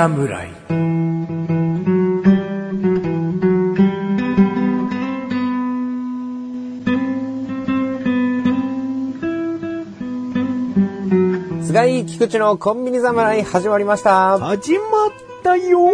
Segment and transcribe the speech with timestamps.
[0.00, 0.48] 侍
[11.62, 14.38] 菅井菊池のコンビニ侍始まりました。
[14.38, 14.88] 始まっ
[15.42, 15.90] たよ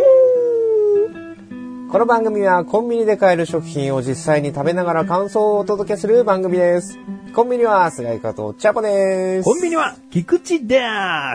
[1.91, 6.97] この番組はコンビニで買える食品を実際に食べながら感想をお届けする番組です。
[7.35, 9.45] コンビニは菅井加藤チャポです。
[9.45, 10.81] コンビニは菊池で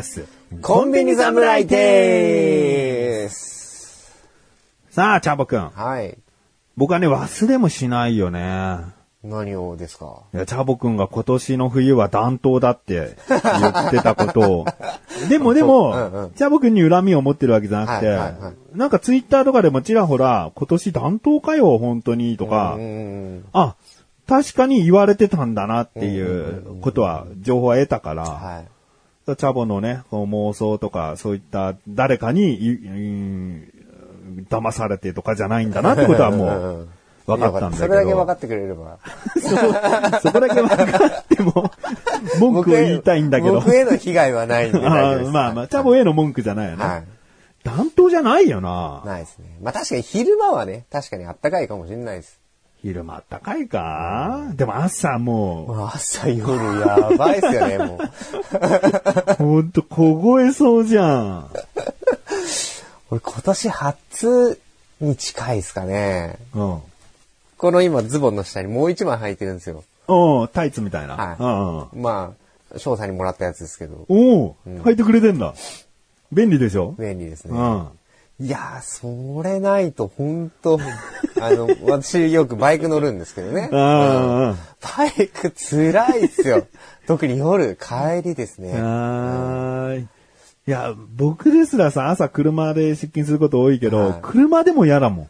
[0.01, 4.11] すコンビニ侍です。
[4.89, 5.69] さあ、チャボくん。
[5.69, 6.17] はい。
[6.75, 8.79] 僕はね、忘れもしないよね。
[9.23, 10.23] 何をですか？
[10.33, 14.65] いや、チャボくんが今年の冬は暖冬だって言ってたことを。
[15.29, 23.45] でもでも、うんうんチャボくんに恨みを持ってるわけじゃなくて、はいはいはなんかツイッターとかでもちらほら、今年暖冬かよ、本当に、とか、うん。
[23.53, 23.75] あ、
[24.27, 28.65] 確かに言われてたんだなっていうことは、情報は得たから、はい。
[29.35, 33.67] チャボのね、こう妄想とか、そういった誰かに、
[34.49, 36.87] 騙されてとかじゃないんだなってことはもう、
[37.25, 37.87] 分かったんだけど。
[37.87, 38.99] それだけ分かってくれれば。
[40.21, 41.71] そこだけ分かっても、
[42.39, 43.55] 文句を言いたいんだけど。
[43.55, 46.83] 僕への被害はないんで大丈まあまあ、チャボへの文句じゃないよね。
[46.83, 47.03] はい。
[47.63, 49.03] 暖冬じゃないよな。
[49.05, 49.57] ないですね。
[49.61, 52.40] まあ確かに昼間はね、確かにあったかいかもしれないです。
[52.81, 54.51] 昼間あったかいか？
[54.55, 56.51] でも朝も朝夜
[56.81, 57.99] やばいっすよね、もう。
[57.99, 61.49] う、 ほんと凍えそうじゃん。
[63.11, 64.59] 俺今年初
[64.99, 66.37] に近いですかね。
[66.55, 66.79] うん。
[67.57, 69.83] この今ズボンの下にもう一枚履いてるんですよ。
[70.07, 71.15] うん、タイツみたいな。
[71.15, 72.01] はいうん。
[72.01, 72.33] ま
[72.73, 75.53] あ、翔さんにもらったやつですけど、おお、履いてくれてんだ。
[76.31, 76.95] 便利でしょ？
[76.97, 77.57] 便利ですね。
[77.57, 77.87] うん。
[78.41, 80.79] いやー、それないと本当
[81.39, 83.69] あの、私よくバイク乗るんですけどね。
[83.71, 84.55] バ
[85.05, 86.65] イク辛いっすよ。
[87.05, 88.73] 特に夜、帰りですね。
[88.73, 90.01] はーい。
[90.01, 90.07] い
[90.65, 95.29] や、僕ですらさ、朝車で出勤すること多いけど、はい車でも嫌だもん。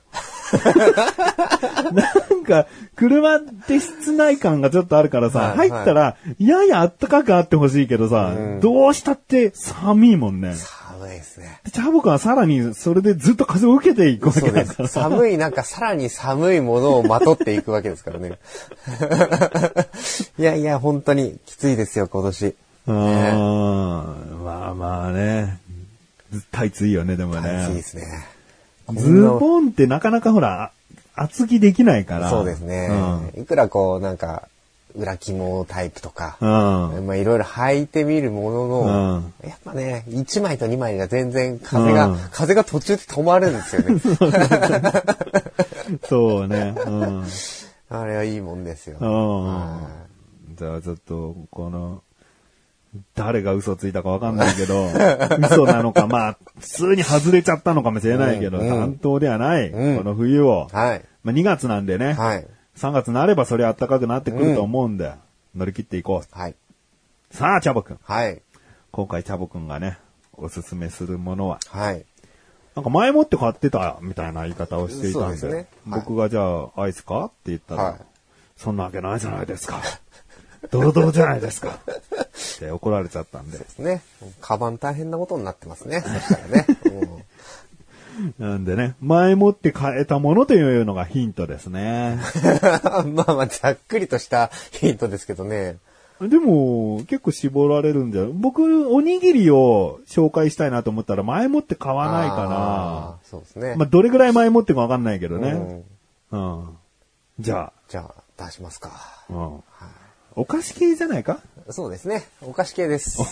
[2.41, 10.55] なんか、車って室内感がちょっとあるからさ、はい入ったら、ややあったかくあってほしいけどさ、どうしたって寒いもんね。
[10.55, 11.59] 寒いですね。
[11.63, 14.33] でチャボくんはさらにそれでずっと風を受けていくわ。
[14.33, 14.87] けだから。
[14.87, 18.39] 寒い中、さらに寒いものをまとっていくわけですからね。
[20.39, 22.45] いやいや、本当にきついですよ、今年。
[22.47, 24.43] うーん。
[24.43, 25.59] まあまあね。
[26.51, 27.81] タイツいいよね、でもきついねで。
[27.83, 28.25] すね。
[28.95, 30.71] ズボンってなかなかほら、
[31.15, 32.29] 厚着できないから。
[32.29, 32.89] そうですね。
[33.37, 34.47] いくらこう、なんか、
[34.95, 36.95] 裏肝タイプとか、うん。
[36.97, 37.07] うん。
[37.07, 44.01] まあいろいろ履いてみるものの、うんやっぱね、1枚と2枚が全然風が、うん風が途中で止まるんですよね。
[46.07, 46.73] そうね。
[46.85, 47.25] うん。
[47.89, 48.97] あれはいいもんですよ。
[48.99, 50.55] うん。
[50.55, 52.01] じゃあちょっと、この、
[53.15, 54.87] 誰が嘘ついたかわかんないけど、
[55.39, 60.67] 嘘なのか、まあ、普通に外れちゃったのかもしれないけど、うん担当ではない、うんこの冬を。
[60.71, 61.05] はい。
[61.23, 62.47] まあ、2月なんでね、はい。
[62.75, 65.13] 3月になればそれ暖かくなってくると思うんで、
[65.55, 66.51] 乗り切っていこはい。
[66.51, 66.55] う。
[67.35, 67.99] さあ、チャボくん。
[68.03, 68.41] はい。
[68.91, 69.97] 今回チャボくんがね、
[70.33, 72.05] おすすめするものは、はい。
[72.75, 77.95] なんか前もって買ってたみたいな言い方をしていたんで、そうですねはい僕がじゃあアイスかって言ったら、はい
[78.57, 79.81] そんなわけないじゃないですか。
[80.69, 81.79] ドロドロじゃないですか。
[81.79, 83.57] って怒られちゃったんで。
[83.57, 84.01] ですね。
[84.41, 86.01] カバン大変なことになってますね。
[86.05, 86.65] そしたらね。
[86.85, 87.21] うん
[88.37, 92.19] なんでね、前もって買えたものというのがヒントですね。
[93.15, 95.77] まあまあ、ざっくりとしたヒントですけどね。
[96.19, 103.69] でも、結構絞られるんじゃ僕、おにぎりを紹介したいなと思ったら前もって買わないあかーそうですね。
[103.71, 103.75] な。
[103.77, 105.83] まあ、どれぐらい前もってかわかんないけどうんね。
[106.31, 106.77] うん。
[107.39, 108.01] じゃじゃ
[108.37, 108.91] あ、出しますか。
[108.93, 109.63] あ、うん。
[110.35, 111.39] お菓子系じゃないか？
[111.69, 112.23] そうですね。
[112.41, 113.19] お菓子系です。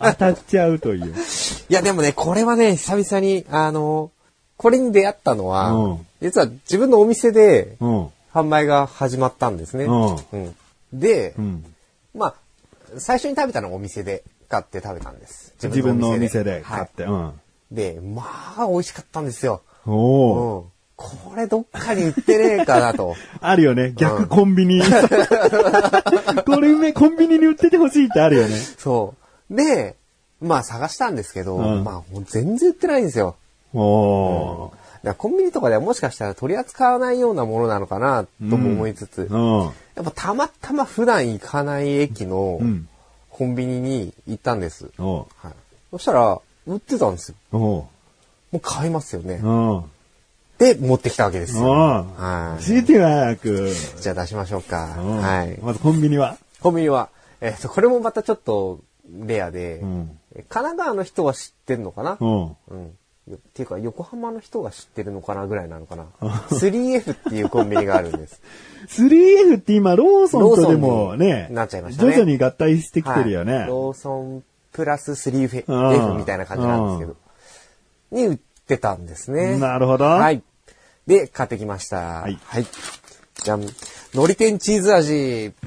[0.00, 1.14] 当たっちゃうという。
[1.68, 4.10] いや、でもね、これはね、久々に、あの、
[4.56, 8.06] これに出会ったのは、うん実は自分のお店でうん。
[8.32, 9.84] 販売が始まったんですね。
[9.84, 10.56] うんうん
[10.92, 11.64] で、うん。
[12.14, 12.34] まあ、
[12.98, 15.52] 最初に食べたのはお店で買って食べたんです。
[15.62, 17.04] 自分のお店で買はいって。
[17.04, 17.32] うん。
[17.70, 19.60] で、まあ、美味しかったんですよ。
[19.86, 20.66] おお。
[20.98, 21.18] うん。
[21.30, 23.14] これどっかに売ってねえかなと。
[23.40, 23.92] あるよね。
[23.96, 24.82] 逆コンビニ。
[26.46, 28.56] これめコンビニに売っててほしいってあるよね。
[28.78, 29.14] そ
[29.50, 29.54] う。
[29.54, 29.96] で、
[30.40, 33.36] まあ探したんですけど、うんまあ全然売ってないんですよ。
[33.74, 34.70] おお
[35.02, 39.34] だからコンビニとかではもしかしたら取り扱わないようなものなのかなとも思いつつ、ー。
[39.34, 39.72] うん。
[39.94, 42.88] やっぱたまたま普段行かない駅のうん。
[43.36, 44.90] コンビニに行ったんです。
[44.98, 45.52] おはい、
[45.90, 47.58] そしたら、売ってたんですよ。
[47.58, 47.90] も
[48.50, 49.42] う買いますよね。
[50.60, 50.66] うん。
[50.66, 51.62] で、持ってきたわけですよ。
[51.62, 52.14] うん。
[52.14, 52.64] はい。
[52.64, 53.70] 教えてよ早く。
[54.00, 54.96] じゃあ出しましょうか。
[54.98, 55.58] うんはい。
[55.60, 56.36] まずコンビニは？
[56.60, 57.10] コンビニは、
[57.40, 60.18] えっ、と、これもまたちょっとレアで、うん。
[60.34, 62.16] 神奈川の人は知ってるのかな？
[62.20, 62.56] うん。
[62.68, 62.86] うん。
[63.34, 68.40] っていうか、横浜の人が知ってるのかなぐらいなのかな？3F っていうコンビニがあるんです。
[68.88, 73.54] 3F って今、ローソンとでもね、なっちゃいましたね徐々に合体してきてるよね。
[73.54, 77.16] はいローソンプラス 3F うんみたいな感じなんですけど。
[78.12, 79.58] に売ってたんですね。
[79.58, 80.04] なるほど。
[80.04, 80.42] はい。
[81.06, 81.96] で、買ってきました。
[82.22, 82.66] はいはい。
[83.42, 83.66] じゃん。
[84.14, 85.52] のり天チーズ味。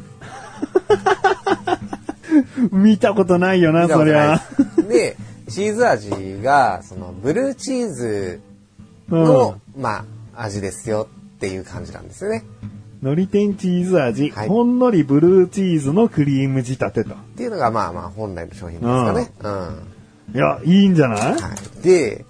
[2.71, 4.41] 見たことないよな、そりゃ。
[4.87, 5.15] で、
[5.49, 8.41] チーズ味が、その、ブルーチーズ
[9.09, 9.61] うんの、。
[9.77, 10.05] ま
[10.35, 11.07] あ、味ですよ
[11.37, 12.43] っていう感じなんですよね。
[13.01, 17.13] のり天チーズ味、はいほんのりブルーチーズのクリーム仕立てと。
[17.13, 19.31] っていうのが、まあまあ、本来の商品ですかね。
[19.39, 19.49] う
[20.33, 20.35] ん。
[20.35, 21.81] いや、いいんじゃない、はい。
[21.81, 22.25] で、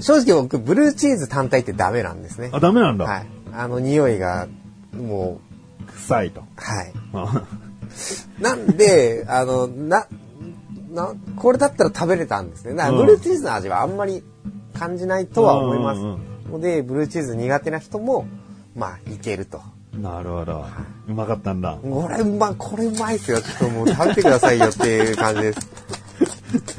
[0.00, 2.50] 正直僕、ブルーチーズ単体ってダメなんですね。
[2.52, 3.04] あ、ダメなんだ。
[3.04, 3.26] はい。
[3.52, 4.46] あの匂いが、
[4.92, 5.40] も
[5.86, 6.40] 臭いと。
[6.40, 6.92] う、はい。
[7.12, 7.42] あ
[8.40, 10.06] なんで、あの、な、
[10.90, 12.74] な、これだったら食べれたんですね。
[12.74, 14.22] だからうんブルーチーズの味はあんまり
[14.74, 16.00] 感じないとは思います。
[16.50, 18.26] ので、ブルーチーズ苦手な人も、
[18.74, 19.60] まあ、いけると。
[19.92, 20.64] なるほど。
[21.08, 21.78] うまかったんだ。
[21.82, 23.40] これうまい、これうまいっすよ。
[23.40, 25.58] ちょっともう食べてくださいよっていう感じです。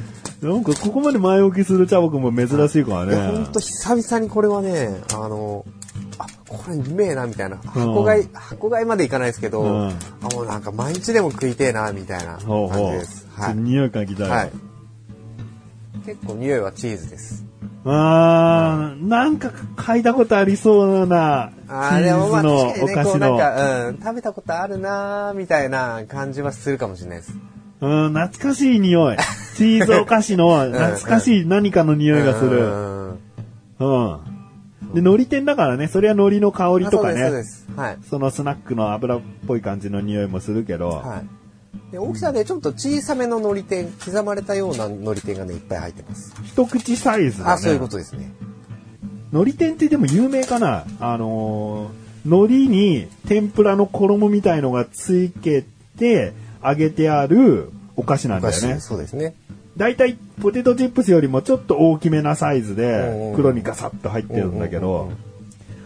[0.48, 5.66] なんかここまで前置きする茶僕も珍しいからいや、ほん久々にこれはね、あの、
[6.18, 7.58] あ、これうめえな、みたいな。
[7.58, 9.94] 箱買い、箱買いまでいかないですけど、うんあ、
[10.34, 12.92] もうなんか毎日でも食いてえな、みたいな感じほうほう。
[12.94, 13.28] です。
[13.36, 13.56] はい。
[13.56, 14.30] 匂い嗅ぎたい。
[14.30, 14.52] はい。
[16.06, 17.46] 結構匂いはチーズです。
[17.84, 23.14] あー、なんか嗅いだことありそうな、チあーでもまあーズの確かにね。
[23.14, 27.34] うなんか、うん、食べたことあるなーみたいな感じはするかもしれないです。
[27.80, 29.18] うん、懐かしい匂い。
[29.56, 32.68] チーズお菓子の 懐かしい何かの匂いがすうる。
[32.68, 33.10] ん
[33.80, 34.20] うん。
[34.94, 37.44] で、海苔天だからね、それは海苔の香りとかあそうです、そうねで。
[37.44, 37.68] す。
[37.76, 37.98] はい。
[38.10, 41.92] そのスナックの油っぽい感じの匂いもするけど、はい。
[41.92, 46.34] で、大きさでちょっと小さめの海苔天、刻まれたような海苔天がね、いっぱい入ってます。
[46.44, 47.52] 一口サイズだね。
[47.54, 48.32] あ、そういうことですね。
[49.32, 50.86] 海苔天ってでも有名かな？
[51.00, 55.66] あのー、海苔に天ぷらの衣みたいのがつけ
[55.98, 56.34] て
[56.64, 58.80] 揚げてあるお菓子なんだよね。
[58.80, 59.36] そうですね。
[59.78, 65.12] だいたいポテトチップスよりもちょっと大きめなサイズでうん袋にガサッと入ってるんだけど、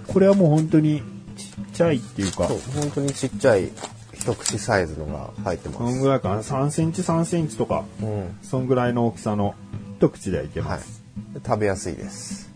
[0.07, 1.01] これはもう本当に
[1.35, 3.69] ちっちゃいっていうかそう、、本当にちっちゃい
[4.13, 5.99] 一口サイズのが入ってます。
[5.99, 8.37] ぐらいかな ?3 センチ3センチとか、うん。
[8.43, 9.55] そんぐらいの大きさの
[9.97, 11.03] 一口ではいけはいます。。
[11.45, 12.49] 食べやすいです。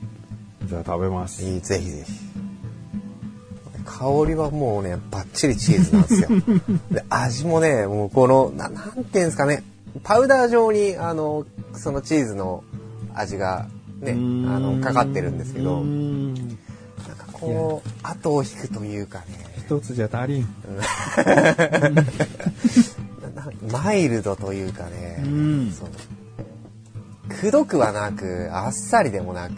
[0.65, 1.43] じゃあ食べます。
[1.43, 2.24] いいぜひぜひ。
[3.85, 6.29] 香りはもうね、バッチリチーズなんですよ。
[6.91, 9.63] で味もね、もうこの、ななんていうんですかね、
[10.03, 12.63] パウダー状に、あの、そのチーズの
[13.13, 13.67] 味が
[14.01, 14.15] ね、あ
[14.59, 16.57] の、かかってるんですけうど、ーなんん
[17.17, 19.25] かこう、後を引くというかね、
[19.57, 20.47] 一つじゃ足りん。
[23.35, 23.51] な
[23.83, 25.23] マイルドというかね、
[27.29, 27.33] う。
[27.33, 29.53] くどくはなく、あっさりでもなく、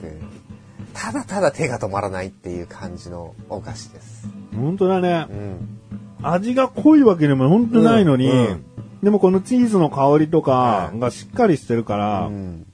[0.97, 4.27] ただただ手が止まらないっていう感じのお菓子です。
[4.55, 5.33] 本当だねう。
[5.33, 5.79] ん。
[6.23, 8.63] 味が濃いわけでも本当ないのに、うんうん
[9.03, 12.66] でもこのチーズの香りとかがしっかりしてるから、うん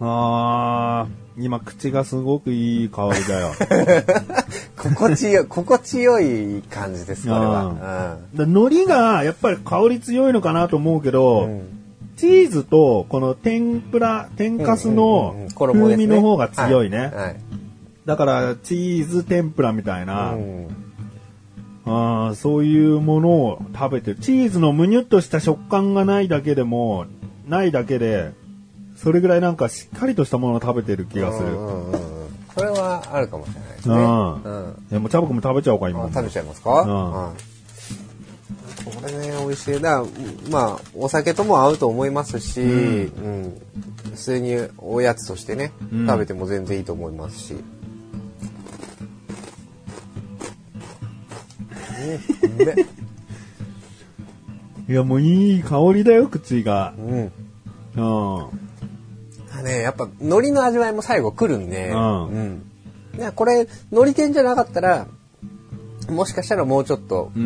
[0.00, 3.50] あー、今口がすごくいい香りだよ。
[4.78, 8.16] 心地よい、心地よい感じです、これは。
[8.34, 11.77] だ海苔がやっぱり香り強いのかなと思うけど、うん。
[12.18, 17.12] チーズとこの天ぷら、天かすの風味の方が強いね。
[18.04, 20.68] だからチーズ天ぷらみたいな、うん。
[21.86, 24.16] あーそういうものを食べてる。
[24.16, 27.06] チーズのむにゅっとした食感がないだけでも、
[27.46, 28.32] ないだけで、
[28.96, 31.50] それぐらいなんかしっかりとしたものを食べてる気がする。
[31.50, 32.00] うんうんうんうん。
[32.54, 33.94] それはあるかもしれないですね。
[33.94, 34.42] うん。
[34.42, 34.88] うん。
[34.90, 36.04] でも、チャボくんも食べちゃおうか、今。
[36.04, 37.12] あ食べちゃいますか、うん。
[37.12, 37.57] はい
[38.84, 39.80] これね、美味しい。
[39.80, 40.04] だ
[40.50, 43.60] まあ、お酒とも合うと思いますし、うん。
[44.04, 47.56] 普通におやつとしてね、うん食べても全然いいと思いますし。
[54.88, 56.94] いや、もういい香りだよ、口が。
[56.98, 57.32] うん。
[57.96, 58.48] うん。
[59.52, 62.62] あね、やっぱ、海苔の味わいも最後来るんで、うんうん。
[63.18, 65.06] ねこれ、海苔天じゃなかったら、
[66.08, 67.42] もしかしたらもうちょっと、うん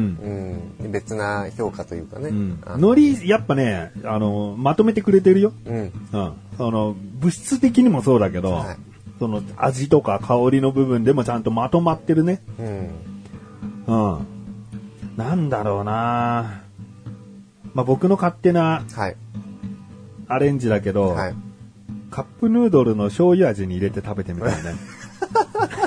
[0.80, 2.28] うん別な評価というかね。
[2.28, 2.62] うん。
[2.66, 5.52] あの海苔、やっぱね、あの、まとめてくれてるよ。
[5.64, 5.76] うん。
[5.76, 6.32] うん。
[6.56, 8.76] その、物質的にもそうだけど、はい
[9.18, 12.42] その、味とか香りの部分でもちゃんとまとまってるね。
[12.58, 12.90] うん。
[13.86, 14.26] うん。
[15.16, 16.62] なんだろうな
[17.74, 19.16] まあ、僕の勝手なはい。
[20.26, 21.34] アレンジだけど、はい。
[22.10, 24.74] カップヌードルの醤油味に入れて食べてみたいね。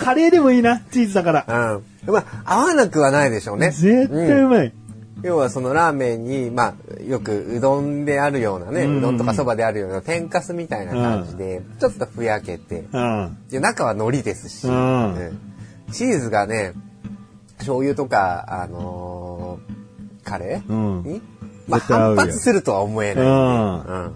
[0.00, 1.44] カレーでもいいな、チーズだから。
[2.06, 2.12] うん。
[2.12, 3.70] まあ、合わなくはないでしょうね。
[3.70, 4.72] 絶対うまい。
[5.22, 13.36] 要はそのラーメンに、まあ、よくうどんであるようなね、うんうどんとかそばであるような天かすみたいな感じで、ちょっとふやけて、うん。
[13.50, 15.38] で中は海苔ですし、うんうん
[15.92, 16.72] チーズがね、
[17.58, 21.20] 醤油とか、あのーカレー、うんに、
[21.66, 24.14] まあ、反発するとは思えない、うん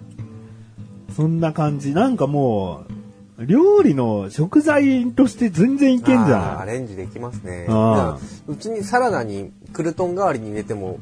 [1.15, 1.93] そんな感じ。
[1.93, 2.93] なんかもう、
[3.39, 7.67] 料理の食材として全然いけんじあーアゃレンジできますね。
[8.47, 10.99] うちにサラダにクルトン代わりに入れても。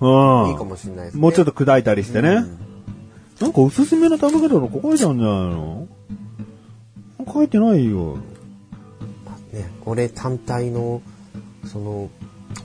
[0.00, 1.20] いいかもしれないですね。
[1.20, 2.28] もうちょっと砕いたりしてね。
[2.30, 2.58] うん
[3.40, 5.88] なんかおすすめの食べ方とか書いてあるんじゃないの？
[7.32, 8.18] 書いてないよ。
[9.52, 11.02] ね、これ単体の、
[11.64, 12.08] その、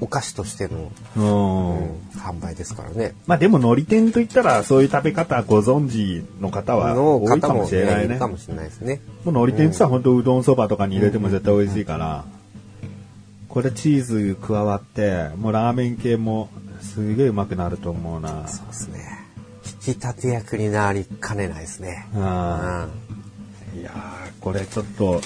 [0.02, 1.80] お菓子としての、うん。
[1.80, 3.14] うん販売ですからね。
[3.26, 8.18] まあでも、海苔天といったら、そういう食べ方ご存知の方はの多いかもしれないね。
[8.18, 9.00] かもしれないですね。
[9.24, 12.26] もう海苔天ってさ、本当うどんそばとかに入れても絶対美味しいから、
[13.48, 16.50] これチーズ加わって、もうラーメン系も
[16.82, 18.48] すげえうまくなると思うな。
[18.48, 19.00] そうですね。
[19.66, 22.08] 引き立て役になりかねないですね。
[22.14, 22.28] うんうん
[23.80, 25.22] いやー、これちょっと、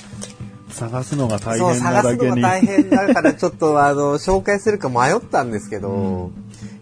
[0.71, 2.31] 探すのが大変な探だけに。
[2.31, 6.31] すのが大変だから、ちょっと、あの、紹介するか迷ったんですけど、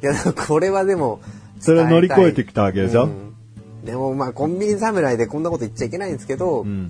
[0.01, 1.19] いや、これはでも、
[1.60, 3.05] それを乗り越えてきたわけでしょ？
[3.05, 3.29] うん
[3.84, 6.89] でも、まあ、コンビニ侍でこんなこと言っちゃいけないんですけど、うん。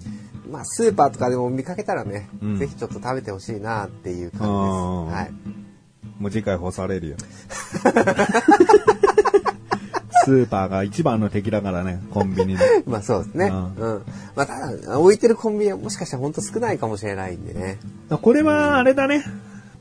[0.52, 4.48] まあ、スーパーとかでも見かけたらね、うんぜひちょっと食べてほしいなっていう感じです。
[4.48, 5.32] はい。
[6.20, 7.16] もう次回干されるよ。
[10.30, 12.60] スーパーが一番の敵だからね、コンビニの。
[12.86, 13.48] まあそうですね。
[13.48, 14.02] ううんん。
[14.36, 17.80] まあただ、置いてるコンビニはもしかしたら本当少ないかもしれないんでね。
[18.10, 19.24] これはあれだね。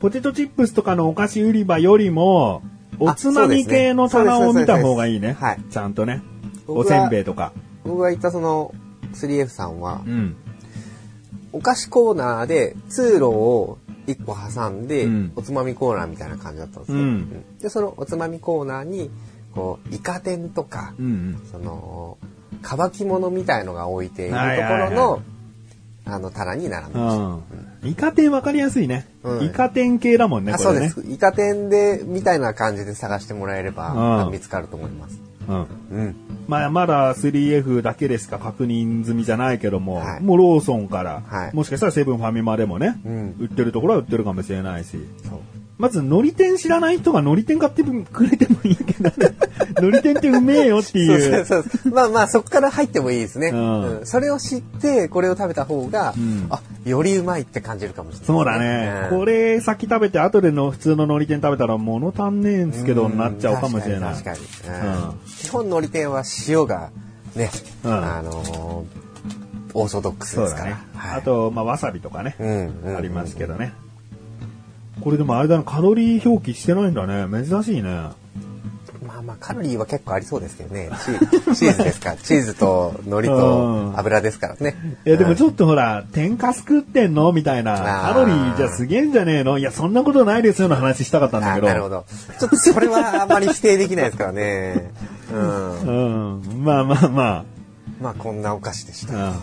[0.00, 2.62] ポテトチップスとかのお菓子売り場よりも、
[2.98, 5.36] おつまみ系の棚を見た方がいいね。
[5.38, 5.60] はい。
[5.70, 6.22] ちゃんとね。
[6.66, 7.52] おせんべいとか。
[7.84, 8.74] 僕が行ったその
[9.14, 10.36] 3F さんはう、ん。
[11.52, 16.98] お菓子コーナーで通路を1個挟んで、うんおつまみコーナーみたいな感じだったんですね。
[16.98, 19.10] うんで、そのおつまみコーナーに、
[19.58, 21.42] こう、イカ天とか、うんうん。
[21.50, 22.16] その、
[22.62, 24.42] 乾き物みたいのが置いているとこ
[24.74, 25.22] ろの、
[26.04, 27.24] あの、棚に並んでました。
[27.24, 27.42] うん。
[27.90, 29.06] イカ天わかりやすいね。
[29.24, 30.58] うんイカ天系だもんね、ね。
[30.58, 31.00] そうです。
[31.00, 35.20] イカ天で、みたいな感じで探してもらえれば、うん見つかると思います。
[35.48, 35.66] うん。
[35.90, 36.16] うん。
[36.46, 44.98] まあ、まだ 3F だけでしか確認済みじゃないけども、はいもうローソンから、はいもしかしたらセブンファミマでもね、うん売ってるところは売ってるかもしれないし。
[45.28, 45.38] そう。
[45.78, 49.34] まず、のり天知らない人がのり天買ってくれてもいいけどね。
[49.80, 51.44] のり天ってうめえよってそういう。
[51.46, 51.92] そうそう。
[51.92, 53.48] まあまあ、そこから入ってもいいですね。
[53.48, 59.08] うんうんそれを知って、これを食べた方が、んあ、よりうまいって感じるかもしれない、そうだね。
[59.10, 64.14] これ先食べて後での普通ののり天食べたら物足んねえんすけど、なっちゃうかもしれない。
[64.14, 64.38] 確かに。
[65.38, 66.90] 基本のり天は塩が
[67.34, 67.50] ね、
[67.84, 69.08] うんあのー
[69.74, 70.66] オーソドックスですから。
[70.66, 70.76] ね。
[70.94, 73.72] はいあと、まあ、わさびとかね、うんうんありますけどね。
[75.00, 77.26] これでもあれだな、カロリー表記してないんだね。
[77.44, 78.08] 珍しいね。
[79.40, 80.90] カロリーは結構ありそうですけどね。
[81.04, 82.16] チチーズですか。
[82.22, 84.76] チーズと海苔と油ですからね。
[85.06, 87.32] いや、でもちょっとほら、天かす食ってんの？
[87.32, 87.76] みたいな。
[87.78, 89.58] カロリーじゃすげえんじゃねえの？
[89.58, 91.66] いや、そんなことないですよの話したかったんだけど。
[91.66, 92.04] なるほど。
[92.38, 94.90] ちょっとそれはあまり否定できないですからね。
[95.32, 95.80] うん。
[95.80, 96.64] うん。
[96.64, 97.44] まあまあま
[98.00, 99.14] まあ、こんなお菓子でした。
[99.14, 99.16] あ。
[99.26, 99.34] はい。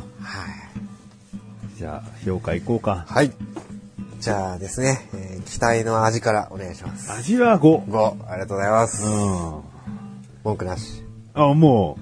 [1.71, 1.77] うん。
[1.77, 3.05] じゃあ、評価いこうか。
[3.07, 3.31] はい。
[4.19, 7.11] じゃあですね、えー期待の味からお願いします。
[7.11, 7.85] 味は5。
[7.85, 9.05] 5、ありがとうございます。
[9.05, 9.74] うん。
[10.45, 11.03] 文句なし。
[11.33, 11.97] あ、も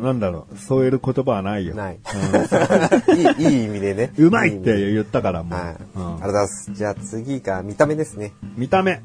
[0.00, 1.74] う、なんだろう、添える言葉はないよ。
[1.74, 1.96] ない。
[1.96, 3.12] う
[3.42, 4.12] いい、いい意味でね。
[4.16, 5.58] んうまいって言ったから、もう。
[5.58, 5.62] はい。
[5.64, 6.72] ありうんがとうございます。
[6.72, 8.32] じゃあ次が見た目ですね。
[8.56, 9.02] 見た目。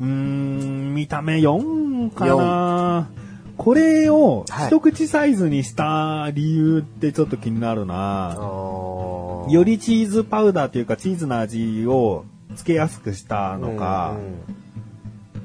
[0.00, 3.08] うーん、見た目4かな。
[3.56, 8.36] これをはい一口サイズにした理由ってちょっと気になるな。
[8.38, 14.14] よよりチーズパウダーというかチーズの味をつけやすくしたのか、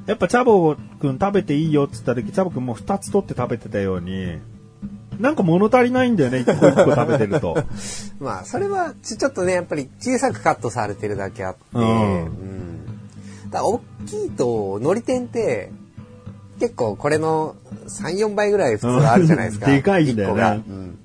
[0.06, 4.40] やっぱチャボくん食べていいよって言った時、チャボくんもう2つ取って食べてたように、
[5.20, 7.56] なんか物足りないんだよね、一個一個食べてると。
[8.20, 12.22] まあ、それはちちょっとね、やっぱり小さくカットされてるだけあって、うん。
[12.22, 13.50] うん。
[13.52, 15.72] だ大きいと、海苔天って、
[16.60, 17.56] 結構これの
[17.88, 19.68] 3、4倍ぐらい普通あるじゃないですか。
[19.68, 20.34] うんでかいんだよね。
[20.34, 20.54] 一個が。
[20.54, 20.98] うん。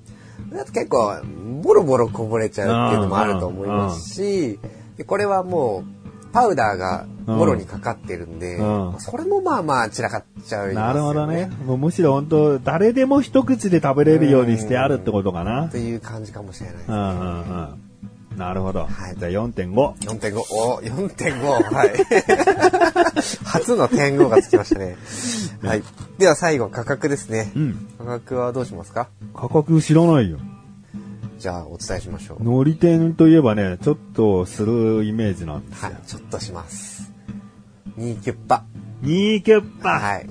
[0.51, 1.15] だと結構、
[1.61, 4.59] ボロボロこぼれちゃうっていうのもあると思いますし、
[4.97, 5.96] でこれはもう、
[6.31, 8.63] パウダーがもろにかかってるんで、う
[8.95, 10.75] んそれもまあまあ散らかっちゃいますよね。
[10.75, 11.51] なるほどね。
[11.65, 15.67] もうむしろ本当誰でも一口で食べれるようにしてあるってことかな。
[15.69, 16.95] という感じかもしれないですね。
[16.95, 17.81] うんうんうん。
[18.37, 18.81] なるほど。
[18.81, 19.73] はいじゃあ4.5。
[19.73, 20.39] 4.5。
[20.53, 21.73] お4.5。
[21.73, 21.93] はい。
[23.43, 24.95] 初の点5がつきましたね。
[25.63, 25.83] はい。
[26.19, 27.59] では最後、価格ですねう。
[27.59, 27.87] ん。
[27.97, 29.07] 価格はどうしますか？
[29.35, 30.37] 価格知らないよ。
[31.37, 32.43] じゃあ、お伝えしましょう。
[32.43, 35.91] のり天といえばね、ちょっとするイメージなんですよ。
[35.91, 36.07] はい。
[36.07, 37.11] ちょっとします。
[37.97, 38.63] 2キュッパ。
[39.01, 39.99] ニーキュッパ。
[39.99, 40.29] はい。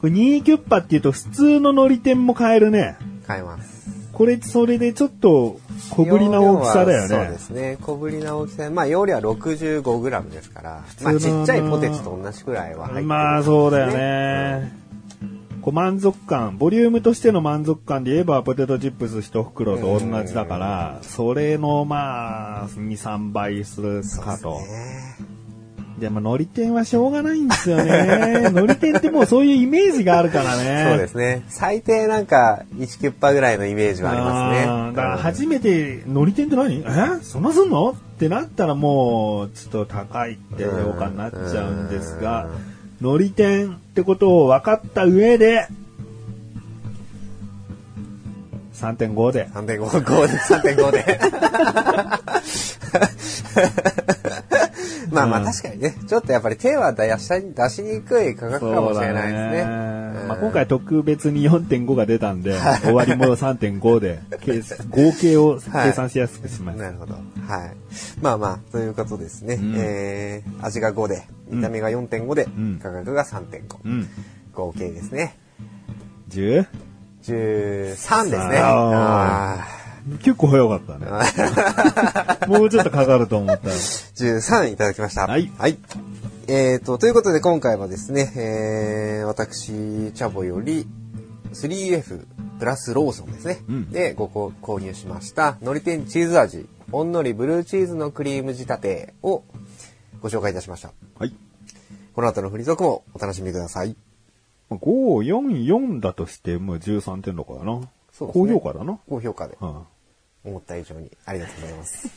[0.00, 2.96] これニーキュッパっていうと普通の海苔天も買えるね。
[3.26, 3.82] 買います。
[4.12, 5.58] これ、それでちょっと
[5.90, 7.38] 小ぶりな大きさだよ容量はそうでね。
[7.38, 7.78] すね。
[7.80, 8.70] 小ぶりな大きさ。
[8.70, 13.86] まあ、容量は 65g ですから、まあ、ちっちゃいポテチと同じくらいは入ってる、まあ、そうだよ。
[13.86, 14.81] ね。
[15.62, 24.58] こう満足感、ボリュームとしての満足感で言えば、ポテトチップス一袋と同じだから、それのまあ、2、3倍するかと。
[24.58, 25.32] ね
[26.00, 28.46] でも、海苔天はしょうがないんですよね。
[28.50, 30.86] 海苔天ってもうそういうイメージがあるからね。
[30.88, 31.44] そうですね。
[31.48, 34.66] 最低なんか、1キュッパぐらいのイメージはありますね。
[34.66, 36.82] だから初めて、海苔天って何？
[36.84, 36.84] え？
[37.22, 37.90] そんなすんの？
[37.90, 42.48] ってなったらもう、ちょっと高いって評価になっちゃうんですが、
[43.02, 45.66] 乗り点ってことを分かった上で、
[48.82, 49.48] 3.5で。
[49.48, 51.20] 3.5、5で、3.5で。
[55.12, 59.60] まあまあうん確かにね、ちょっとやっぱり手は出し出しにくい価格かもしれないですね。
[59.60, 66.84] うんまあ、今回特別に4.5が出たんで、終わりも3.5で、計合計を計算しやすくしました。
[66.84, 67.14] なるほど。
[67.14, 67.22] はい。
[68.20, 69.56] まあまあ、ということですね。
[69.56, 73.76] んえー、味が5で、見た目が4.5で、ん価格が3.5。
[73.84, 74.08] うん。
[74.54, 75.36] 合計ですね。
[76.30, 76.66] 10?
[77.22, 78.58] 13ですね。
[78.58, 79.82] ああ
[80.20, 81.06] 結構早かったね。
[82.48, 83.74] もうちょっとかかると思ったら。
[83.74, 85.26] ー13いただきました。
[85.26, 85.78] はいはい。
[86.48, 89.66] えーと、ということで今回はですね、えー、私、
[90.12, 90.88] チャボより
[91.54, 92.26] 3F
[92.58, 93.62] プラスローソンですね。
[93.68, 99.44] うんで、ご購購入しました、のり天チーズ味、ほんのりブルーチーズのクリーム仕立てを
[100.20, 100.92] ご紹介いたしました。
[101.18, 101.34] はい。
[102.14, 103.96] この後の振り続もお楽しみください。
[104.78, 107.80] 5、4、4だとして、もう13点とかだな。
[108.12, 108.98] そうですね高評価だな。
[109.08, 109.84] 高評価で、は
[110.44, 112.10] 思った以上にありがとうございます。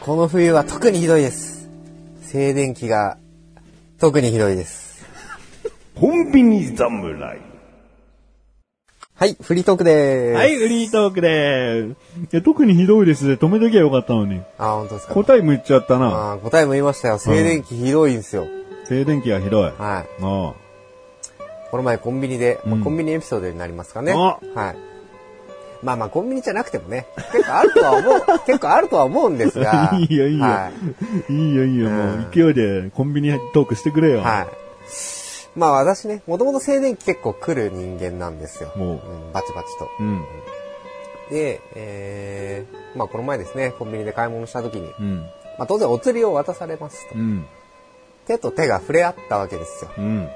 [0.00, 1.68] この冬は特にひどいです。
[2.22, 3.18] 静電気が
[3.98, 5.06] 特にひどいです。
[5.94, 7.49] コンビニ侍。
[9.20, 10.34] はい、フリートークでーす。
[10.34, 12.20] はい、フリートークでーす。
[12.20, 13.34] いや、特にひどいですね。
[13.34, 14.40] 止めときゃよかったのに。
[14.56, 15.12] あ、本当ですか。
[15.12, 16.06] 答えも言っちゃったな。
[16.32, 17.18] あー答えも言いましたよ。
[17.18, 18.46] 静電気ひどいんですよ。
[18.88, 19.72] 静電気がひどい。
[19.78, 20.06] あはい。
[20.22, 20.54] あ。
[21.70, 24.12] この前コンビニで、まあうんコンビニエピソードになりますかね。
[24.12, 24.76] あはい。
[25.82, 29.92] まあまあコンビニじゃなくてもね、結構あるとは思う、 結構あるとは思うんですが。
[30.00, 30.44] いいよ、いいよ。
[30.46, 30.70] は
[31.28, 31.32] い。
[31.34, 31.90] いいよ、いいよ。
[31.90, 34.20] もうんう、勢いでコンビニトークしてくれよ。
[34.22, 34.90] はい。
[35.60, 38.72] まあ私ね、もともと静電気結構来る人間なんですよ。
[38.76, 39.90] もうん、バチバチと。
[40.00, 40.02] う。
[40.02, 40.24] うん。
[41.30, 45.20] で、えー、まあこの前ですね、コンビニで買い物した時に、うん。
[45.58, 47.14] まあ当然お釣りを渡されますと。
[47.14, 47.46] うん。
[48.26, 49.90] 手と手が触れ合ったわけですよ。
[49.98, 50.28] うん。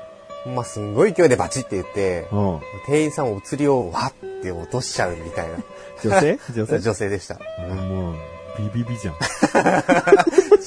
[0.55, 2.61] まあすんごい勢いでバチって言って、うん。
[2.87, 5.57] 店員さんお釣りをわって落としちゃうみたいな。
[6.03, 6.39] 女性？
[6.55, 6.81] 女性？
[6.81, 7.39] 女性でした。
[7.67, 8.15] もう、
[8.59, 9.15] ビビビじゃん。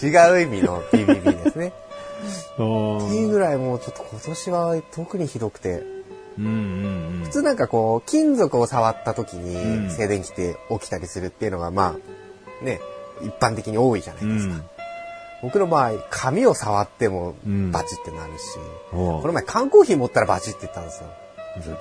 [0.04, 1.74] 違う意味の BBB ですね。
[2.18, 5.84] っていうぐらいもうちょっと今年は特にひどくて、
[6.38, 11.98] うんうん普通なんかこう、金属を触った時うんに静電気って起きたりするっていうのがま
[12.62, 12.80] あ、ね、
[13.22, 14.36] 一般的に多いじゃないうん。
[14.36, 14.64] ですか。
[15.42, 18.42] 僕の場合、紙を触ってもうんバチってなるし、
[18.94, 21.10] おうこの前缶コーヒー持ったらバチって言ったんですよ。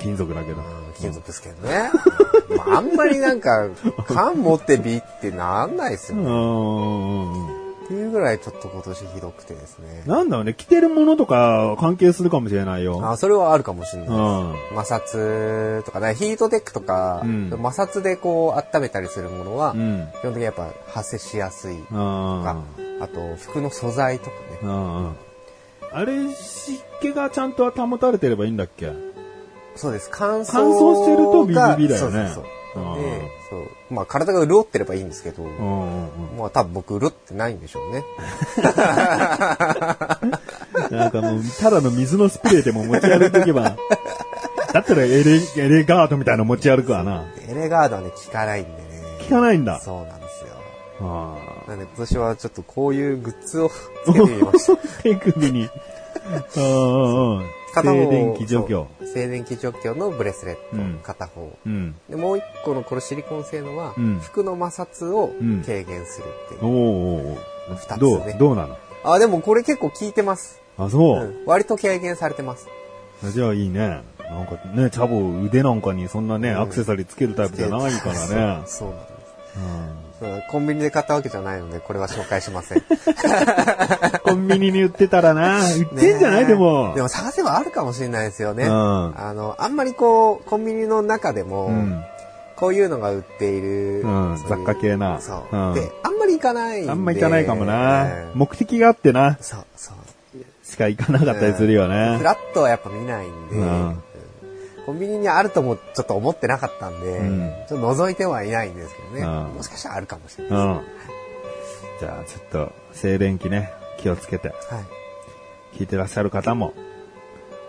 [0.01, 0.57] 金属だけど。
[0.57, 0.65] うん
[0.99, 1.91] 金属ですけどね。
[2.57, 3.69] まああんまりなんか、
[4.09, 6.19] 缶持ってビってなんないですよ。
[6.19, 7.56] うんうんうん。
[7.87, 10.03] っていうぐらいちょっと今年ひどくてですね。
[10.07, 13.01] なんだろうね、着てるものとか関係するかもしれないよ。
[13.09, 14.19] あ、それはあるかもしれないです。
[14.19, 14.55] うん。
[14.83, 20.09] 摩擦とかね、ヒートテックとか、うん摩擦でこう温めたりするものは、うん。
[20.21, 24.37] 基本的にやっぱ発生しやすいとあか、あと服の素材とかね。
[24.65, 24.67] あ。
[24.67, 25.17] うんうん。
[25.93, 28.93] あれ、湿気がちゃんと保たれてればいいんだっけ？
[29.77, 30.09] そうです。
[30.11, 32.45] 乾燥乾燥してるとビビビだよねそうそうそう。
[32.81, 33.69] うんで、そう。
[33.91, 35.45] まあ体が潤ってればいいんですけど。
[36.39, 38.05] まあ多分僕潤ってないんでしょうね。
[40.91, 43.77] なんかもう、ただの水のスプレーでも持ち歩いとけば。
[44.73, 47.25] だったらエレ、エレガードみたいなの持ち歩くわな。
[47.49, 48.79] エレガードはね、効かないんでね。
[49.25, 49.81] 効かないんだ。
[49.81, 50.49] そうなんですよ。
[51.01, 51.37] あ
[51.69, 53.71] なんで今年はちょっとこういうグッズを
[54.05, 54.73] つけてみました。
[54.75, 54.77] あ。
[55.03, 55.71] 手首に。
[56.57, 57.56] うんうんうん。
[57.77, 58.87] 片方静電気除去。
[59.05, 61.57] 静電気除去のブレスレット、うん片方。
[61.67, 61.95] うん。
[62.09, 66.73] で、もう一個のこのシリコン製のは、うん服の摩擦をうん軽減するっておいう。
[66.73, 68.77] ーおーおー二つねどうどうなの？
[69.05, 70.61] あ、でもこれ結構効いてます。
[70.79, 71.25] あ、そう。
[71.25, 72.69] うん割と軽減されてます。
[73.33, 74.03] じゃあいいね。
[74.19, 78.19] なんかね、チャボ腕なんかにそんなね、うんアクセサリーつけるタイプじゃないからね。
[78.19, 78.77] そうそうなんです。
[79.57, 82.83] うんそうコンビニで買ったわけじゃないので、これは紹介しません。
[84.25, 86.93] コンビニに売ってたらな、売ってんじゃない、でも。
[86.95, 88.65] でも探せばあるかもしれないですよね。
[88.65, 92.03] うんあの、あんまりこう、コンビニの中でも、うん。
[92.57, 95.57] こういうのが売っている、うん雑貨系なそう。
[95.57, 96.91] うんで、あんまり行かないんで。
[96.91, 98.05] あんま行かないかもな。
[98.05, 99.97] うん目的があってな、そうそう。
[100.65, 102.19] しか行かなかったりするよフね。
[102.23, 104.03] ラットはやっぱ見ないんで、うんうん
[104.87, 110.81] コンビニにあるともちょっと思ってなかったんで、うんちょっと覗いてはいないんですけどね、うんもしかしたらあるかもしれないうん。
[111.99, 114.75] じゃあ、ちょっと、静電気ね、気をつけて、です。
[114.75, 114.85] はい。
[115.79, 116.73] 聞いてらっしゃる方も、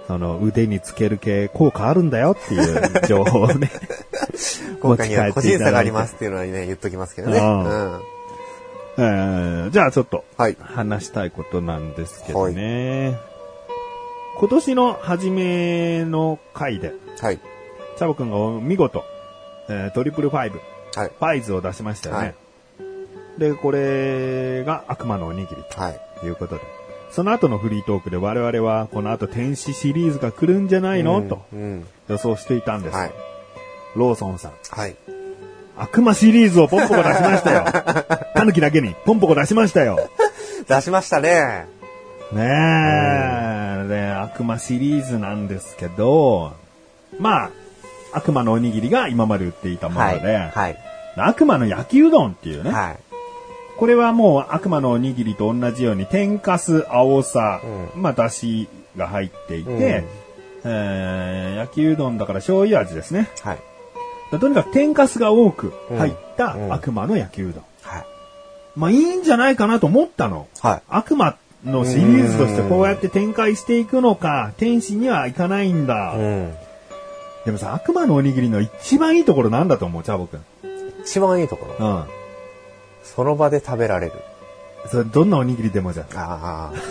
[0.07, 3.69] その腕につける系効果あるんだよっていう情報をね、
[4.81, 6.15] 今回には個人差がありますす。
[6.15, 7.39] っていうのはね、言っときますけどね。
[7.39, 8.01] うんうん
[8.99, 10.57] えーじゃあちょっと、はい。
[10.59, 13.19] 話したいことなんですけどね。
[14.39, 17.39] 今年の初めの回で、はい。
[17.97, 19.03] チャボくんが見事、
[19.69, 20.59] えートリプルファイブ、
[20.95, 21.09] はい。
[21.09, 22.21] ファイズを出しましたよね。
[22.21, 22.35] はい
[23.37, 25.99] で、これが悪魔のおにぎりはい。
[26.19, 26.61] ということで。
[27.11, 31.87] その後のフリートークで我々はこの後天使シリーズが来るんじゃないの、とうん。
[32.09, 32.95] 予想していたんです。
[32.95, 33.11] はい。
[33.95, 34.53] ローソンさん。
[34.71, 34.95] はい。
[35.77, 37.65] 悪魔シリーズをポンポコ出しましたよ。
[38.33, 40.09] タヌキだけにポンポコ出しましたよ。
[40.67, 41.76] 出しましたね。
[42.31, 42.43] ね
[43.85, 46.53] え、で、悪魔シリーズなんですけど、
[47.19, 47.49] まあ、
[48.13, 50.17] 悪魔のおにぎりが今まで売っていたもはい。
[50.17, 50.77] ので、はい。
[51.15, 52.97] 悪魔の焼きうどんっていうね、はい。
[53.77, 57.61] これはもう悪魔のおにぎりと同じように天かす、青さ、
[57.95, 63.29] うまあ、だしが入っていて、うんえー焼きうどんだから醤油味ですね。
[63.41, 63.57] はい。
[64.31, 67.63] だとにかく天かすが多く入ったうん悪魔の焼きうどん。
[67.83, 68.05] はい。
[68.75, 70.47] まあいいんじゃないかなと思ったの。
[70.61, 70.81] はい。
[70.89, 76.13] 悪魔のシリーズとしてこうやって展開していくのか、天使にはいかないんだ。
[76.15, 76.53] うん。
[77.45, 80.45] でもさ、悪魔のおにぎりの一番いいところなんだと思う、チャボくん。
[81.01, 81.87] 一番いいところ。
[81.87, 82.03] うん。
[83.03, 84.13] その場で食べられる。
[84.89, 86.05] それどんなおにぎりでもじゃん。
[86.15, 86.73] ああ。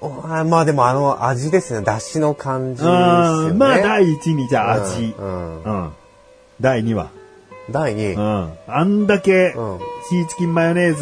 [0.00, 1.84] おあまあでもあの味ですね。
[1.84, 3.50] 出汁の感じですよね。
[3.50, 3.58] うん。
[3.58, 5.14] まあ第一にじゃあ味。
[5.18, 5.62] うん。
[5.62, 5.64] う。
[5.64, 5.92] うんん。
[6.60, 7.08] 第二は。
[7.70, 8.20] 第2う。
[8.20, 8.52] ん。
[8.66, 9.78] あんだけうん。
[10.10, 10.96] シーチキンマヨネーうん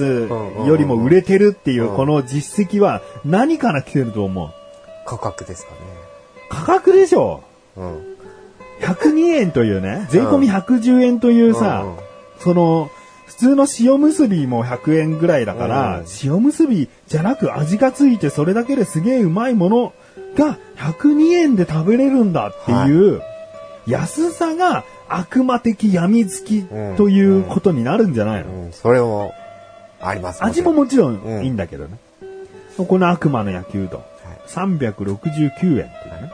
[0.65, 4.51] ズよりも売れてるっていううんこの実績は何から来てると思う？
[5.07, 5.79] 価格ですかね。
[6.49, 7.43] 価格でしょ？
[7.77, 8.13] うん。
[8.81, 11.99] 102円というね、税込み110円というさ、うんうん
[12.41, 12.91] その、
[13.27, 19.93] 普通の塩結びも100円ぐらいだから、うん塩結びじゃなく味がついてそれだけですげえうまいもの
[20.37, 23.23] が102円で食べれるんだっていう、
[23.87, 26.63] 安さが悪魔的病みつき
[26.97, 28.73] ということになるんじゃないの、うん。
[28.73, 29.33] それも
[30.01, 30.45] あります。
[30.45, 31.99] 味ももちろんうんいいんだけどね。
[32.77, 34.01] この悪魔の焼きうどん。
[34.01, 34.13] はい
[34.49, 36.33] 369円っていうね。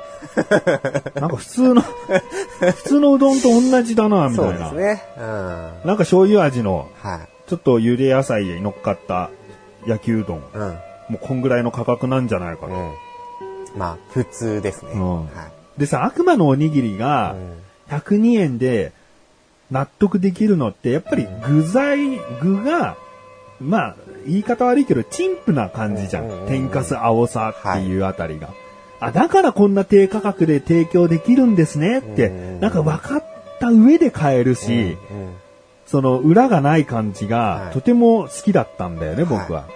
[1.14, 4.70] なんか普通の、普通のうどんと同じだな、みそうたいな。
[4.70, 5.02] ですね。
[5.18, 5.24] うん。
[5.24, 7.48] はなんか醤油味の、い。
[7.48, 9.30] ちょっと茹で野菜に乗っかった
[9.86, 10.42] 焼きうどん。
[10.52, 10.78] うん。
[11.08, 12.72] もうこんぐらいの価格なんじゃないかと。
[12.72, 12.92] うん。
[13.76, 14.92] まあ、普通ですね。
[14.94, 15.80] うんはい。
[15.80, 17.36] でさ、悪魔のおにぎりが
[17.90, 18.92] 102円で
[19.70, 22.96] 納得できるのって、やっぱり具材、具が、
[23.60, 23.96] まあ、
[24.26, 26.46] 言い方悪いけど、陳腐な感じじゃうん。
[26.46, 28.50] 天かす青さっていうあたりが。
[29.00, 33.24] あ、だからこんな低価格で提供できるんですねってなんか分かっ
[33.60, 34.96] た上で買えるし、
[35.86, 39.62] その裏がない感じがはいとても好きだったんだよね、僕は。
[39.62, 39.68] はい。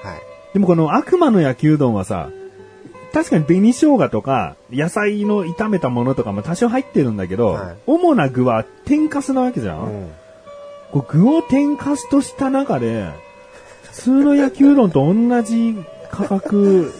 [0.52, 2.30] でもこの悪魔の焼きうどんはさ、
[3.12, 7.76] 確かに紅生姜とか野菜の炒めたものとかも多少入ってるんだけど、はい。
[7.86, 10.12] 主な具は天かすなわけじゃん、うん。
[10.92, 13.10] こう具を天かすとした中で、
[13.84, 15.76] 普通の焼きうどんと同じ
[16.10, 16.92] 価格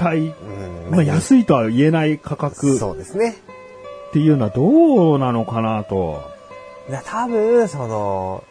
[0.00, 0.90] 帯、うん。
[0.90, 2.74] まあ安いとは言えない価格。
[2.74, 3.36] っそうですね。
[4.12, 6.22] ていうのはどうなのかなと。
[6.90, 8.44] だ多分、その、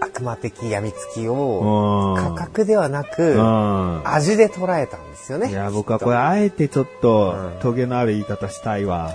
[0.00, 5.50] 悪魔的病みつきを、うん価格ではなく、うん味で捉えたんですよね。
[5.50, 9.10] いや、僕はこれ、あえてちょっとうん、トゲのある言い方したいわ。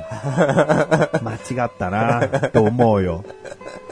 [1.23, 3.23] 間違ったな、と思うよ。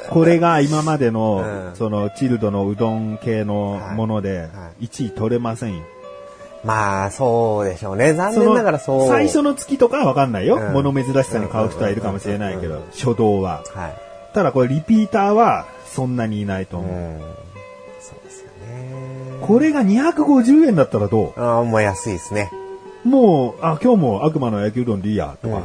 [0.09, 4.47] これが今までの、うんその、チルドのうどん系のものでは、
[4.81, 5.83] 1位取れませんよ。
[6.63, 8.13] まあ、そうでしょうね。
[8.13, 9.07] 残念ながらそう。
[9.07, 10.57] 最初の月とかはわかんないよ。
[10.57, 13.63] うん物珍しさに買う人はいるかもしれないけうんど、初動は。
[13.73, 13.93] はい。
[14.33, 16.93] ただこれリピーターはそんなにいないとう思う。
[16.93, 17.19] ん。
[17.99, 18.91] そうですよね。
[19.41, 22.49] これが250円だったらどああ、もう安いですね。
[23.05, 25.63] うもう、あ、今日も悪魔の焼きうどんでいいや、とか、うん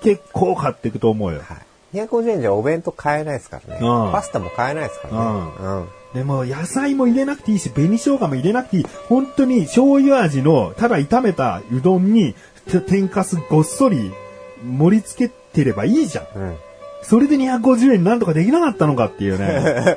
[0.00, 1.40] 結構買っていくと思うよ。
[1.42, 1.96] はい。
[1.96, 3.80] 250円じゃお弁当買えないですからね。
[3.84, 5.40] うんパスタも買えないですからね。
[5.60, 5.88] うん。
[6.14, 8.86] でも野菜も入れなくていいし、紅生姜も入れなくていい。
[9.08, 12.36] 本当に醤油味の、ただ炒めたうどんに、
[12.70, 14.12] て天かすごっそり
[14.64, 16.26] 盛り付けてればいいじゃん。
[16.36, 16.56] うん。
[17.02, 19.96] それで250円なんとかできなかったのかっていうね。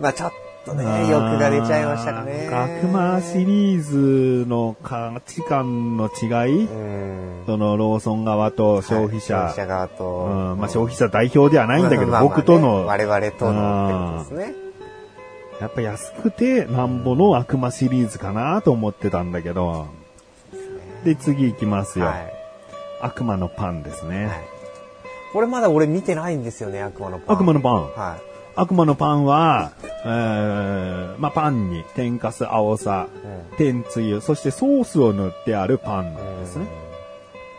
[0.00, 0.32] まあちょっ
[0.64, 2.48] とね、欲が出ちゃいましたかね。
[2.50, 7.42] 悪魔シリーズの価値観の違い、うん。
[7.46, 10.04] そのローソン側と消費者、消費者側と。
[10.04, 14.54] うんまあ、消費者代表ではないんだけど、まあまあね僕との、我々とのってことですね。
[15.60, 19.86] やっぱ安くてなんぼの悪魔シリーズかなと思ってたんだけど、
[21.04, 22.06] で、次行きますよ。
[22.06, 22.32] はい。
[23.00, 24.26] 悪魔のパンですね。
[24.26, 24.53] はい。
[25.34, 27.36] これまだ俺見てないんですよね、悪魔のパン。
[27.36, 27.74] 悪魔のパン。
[27.92, 28.18] は
[28.54, 33.08] 悪魔のパンは、えー、まあ、パンに天かす、青さ、
[33.54, 33.56] い。
[33.56, 36.66] 天つゆ、そしてソースを塗ってあるパンなんですね。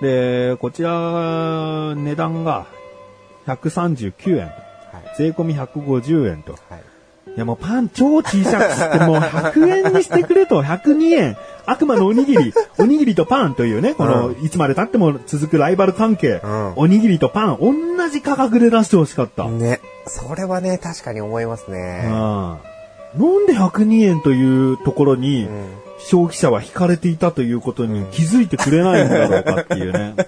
[0.02, 2.66] で、こちら、値段が
[3.46, 4.46] 139円。
[4.46, 4.54] はい。
[5.18, 6.54] 税込み150円と。
[6.54, 7.36] はい。
[7.36, 11.38] いやもうパン超小さくしてもう100円にしてくれと、102円。
[11.66, 19.44] 悪魔のおにぎり、 おにぎりとパンというね、この、ういつまで経っても続くライバル関係、うんおにぎりとパン、同じ価格で出してほしかった。
[19.44, 19.60] うん。
[19.60, 19.82] ね。
[20.08, 22.10] それはね、確かに思いますね。
[22.10, 22.58] な
[23.26, 30.16] んで102円というところに、うん消費者は惹かれていたということに気づいてくれないんだろうかっていうね。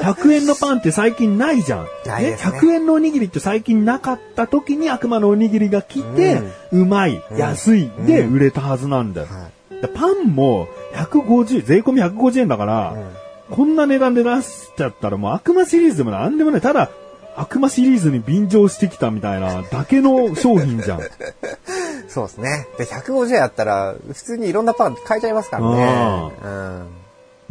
[0.00, 1.84] 100円のパンって最近ないじゃん。
[1.84, 6.40] ね100円のおにぎりって最近なかった時に悪魔のおにぎりが来て、
[6.72, 9.28] うまい、うん安いでうん売れたはずなんだよ。
[9.86, 16.60] パンも150、税込み150円だから、うんこんな値段で出しちゃったらもう悪魔シリーズでもなんでもない。
[16.60, 16.90] ただ、
[17.34, 21.00] 悪魔シリーズに便乗してきたみたいなだけの商品じゃん。
[22.08, 22.66] そうですね。
[22.76, 26.32] で、150円あったら、普通にいろんなパン買えちゃいますからね。
[26.44, 26.48] う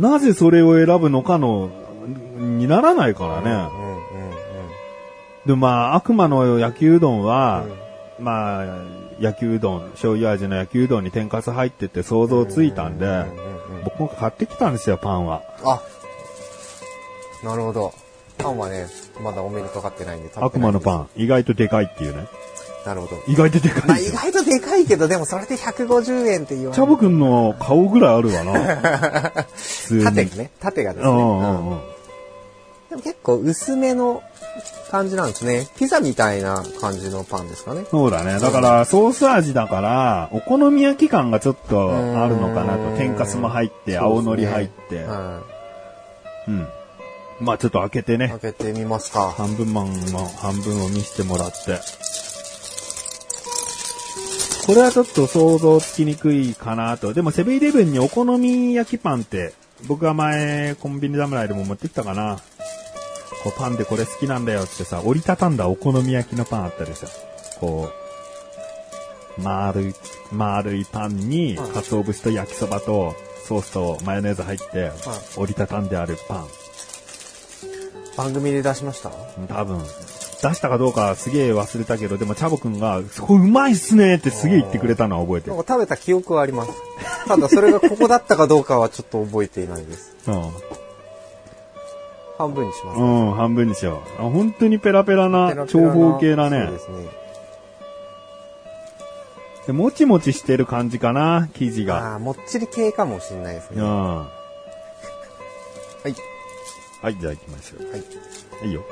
[0.03, 0.11] ん。
[0.11, 1.69] なぜそれを選ぶのかの、
[2.37, 3.49] にならないからね。
[3.49, 3.97] うんうんうん
[5.47, 7.63] で、まあ、悪魔の焼きうどんは、
[8.19, 8.65] まあ、
[9.19, 13.25] 焼きうどん、醤油味の焼きうどんに天かす入ってて想像ついたんで、
[13.83, 15.41] 僕も買ってきたんですよ、パンは。
[15.63, 15.81] あ、
[17.43, 17.93] なるほど。
[18.37, 18.87] パンはね、
[19.21, 22.27] まだお目にかかってないんで悪魔のパン、意外とでかいっていうね。
[22.85, 23.21] なるほど。
[23.27, 24.05] 意外とでかまあ意。
[24.11, 28.53] 外とでかいけど、でもそれで150円って言わチャボくんの顔ぐらいあるわな。
[30.05, 31.11] 縦がね、縦がですね。
[31.11, 31.79] うんううんんうん。
[32.89, 34.23] でも結構薄めの
[34.89, 35.67] 感じなんですね。
[35.77, 37.85] ピザみたいな感じのパンですかね。
[37.89, 38.39] そうだね。
[38.39, 42.81] だから、ソース味だから、お好み焼き感がちょっとあるのかなと。
[42.81, 45.03] うん天かすも入って、青のり入って。
[45.03, 45.41] は
[46.47, 46.67] うん。
[47.39, 48.17] まあちょっと開けてい。
[48.17, 48.51] ね開。
[48.51, 49.31] けてみますか。
[49.37, 51.79] 半分マンの半分を見せてもらって。
[54.65, 57.13] これはちょっと想像つきにくいかなと。
[57.13, 59.53] でもセブンイレブンにお好み焼きパンって、
[59.87, 62.39] 僕が前コンビニ侍でも持ってきたかな。
[63.43, 67.07] こうパンでこれ好きなんだよってさ、折りたたんだお好み焼きのパンあったでしょ。
[67.59, 67.89] こ
[69.37, 69.93] う、丸い、
[70.31, 74.91] 丸いパンに、はい鰹節と焼きそばと、ソースとマヨネーズ入って、
[75.37, 76.47] 折りたたんであるパン。
[78.17, 79.11] 番組で出しました？
[79.47, 79.85] 多分、出
[80.55, 85.55] したかどうかすげえ忘れたけど、でもチャボくんが、これうまいっすねってすげえ言ってくれたのは覚えてる。
[85.57, 86.71] 食べた記憶はあります。
[87.27, 90.15] ただそれがここだったかどうかはちょっと覚えていないです。
[92.37, 92.99] 半分にします。
[92.99, 93.29] うん。
[93.29, 94.21] うん、半分にしよう。
[94.21, 96.79] あ本当にペラペラな長方形だねそうで。
[96.79, 97.27] すね。
[99.67, 102.13] で、もちもちしてる感じかな、生地が。
[102.13, 103.81] ああ、もっちり系かもしれないですね。
[103.81, 103.85] うん。
[103.85, 104.29] はは
[106.05, 106.15] い。
[107.01, 107.91] はい、じゃあ行きましょう。
[107.91, 108.67] はい。
[108.67, 108.83] いいよ。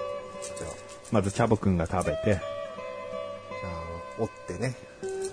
[0.42, 0.72] じゃあ、
[1.12, 2.40] まずチャボくんが食べて、じゃあ、
[4.20, 4.76] 折ってね。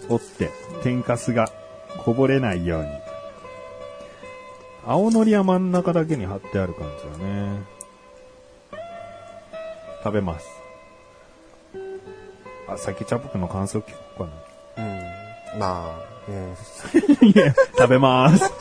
[0.09, 0.51] 折って、
[0.83, 1.51] 天かすが
[1.98, 2.88] こぼれないように。
[4.87, 7.71] 青のりは真ん中だけに貼ってある感じだね。
[10.02, 10.48] 食べます。
[12.68, 14.30] あ、先チャボくんの感想聞こうか
[14.76, 14.82] な。
[15.52, 15.60] うん。
[15.60, 16.56] まあ、うん。
[17.28, 18.44] いや、食べます。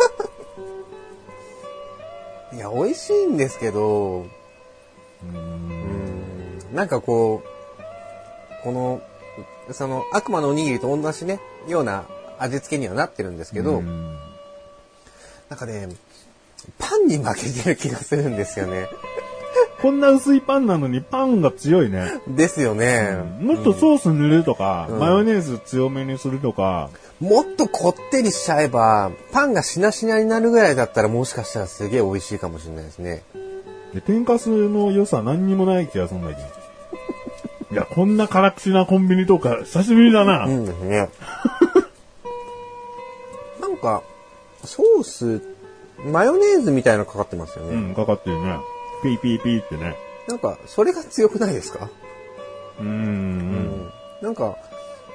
[2.53, 9.01] いや、美味しいんですけど、うーんうん、なんかこう、この、
[9.71, 12.05] その、悪魔のおにぎりと同じね、ような
[12.39, 14.17] 味付けにはなってるんですけど、うん
[15.49, 15.89] なんかね、
[16.79, 18.87] パンに負けてる気がするんですよね。
[19.81, 22.11] こんな薄いパンなのにパンが強いね。
[22.27, 23.17] ですよね。
[23.39, 26.89] もっとソース塗るとか、うんマヨネーズ強めにするとか、
[27.19, 33.23] もっとこってりしちゃえば、パンがしなしなになるぐらいだったらもしかしたらすげえ美味しいかもしれないですね。
[33.93, 36.61] で天かすの良さ何にもない気がするんだけど。
[37.71, 40.45] いや、こんな辛口なコンビニとか久しぶりだな。
[40.45, 41.09] うんですね。
[43.61, 44.03] なんか、
[44.63, 45.41] ソース、
[46.05, 47.75] マヨネーズみたいなのかかってますよね。
[47.75, 48.59] うん、かかってるね。
[49.01, 49.95] ピーピーピーってね。
[50.27, 51.89] なんか、それが強くないですか？
[52.79, 52.89] うーん。
[52.89, 52.91] う。
[52.91, 54.55] うんなんか、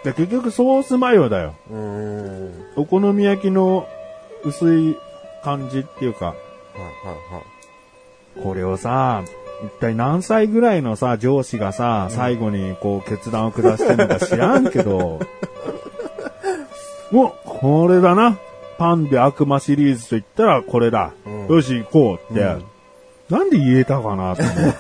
[0.05, 1.55] で結局ソースマヨだよ。
[1.70, 2.44] うーん。
[2.44, 3.88] はいお好み焼きの
[4.44, 4.96] 薄い
[5.42, 6.35] 感じっていうか、はい
[7.35, 7.40] は
[8.40, 8.42] い。
[8.42, 9.22] これをさ、
[9.64, 15.20] 一体何歳ぐらいのさ、上司がさ、最後にこう決断を下してるのか知らんけど、
[17.14, 18.37] お、これだな。
[18.79, 21.12] パンで悪魔シリーズと言ったらこれだ。
[21.27, 22.57] うんよし、行こうって。
[23.30, 24.74] なんで言えたかなと思う。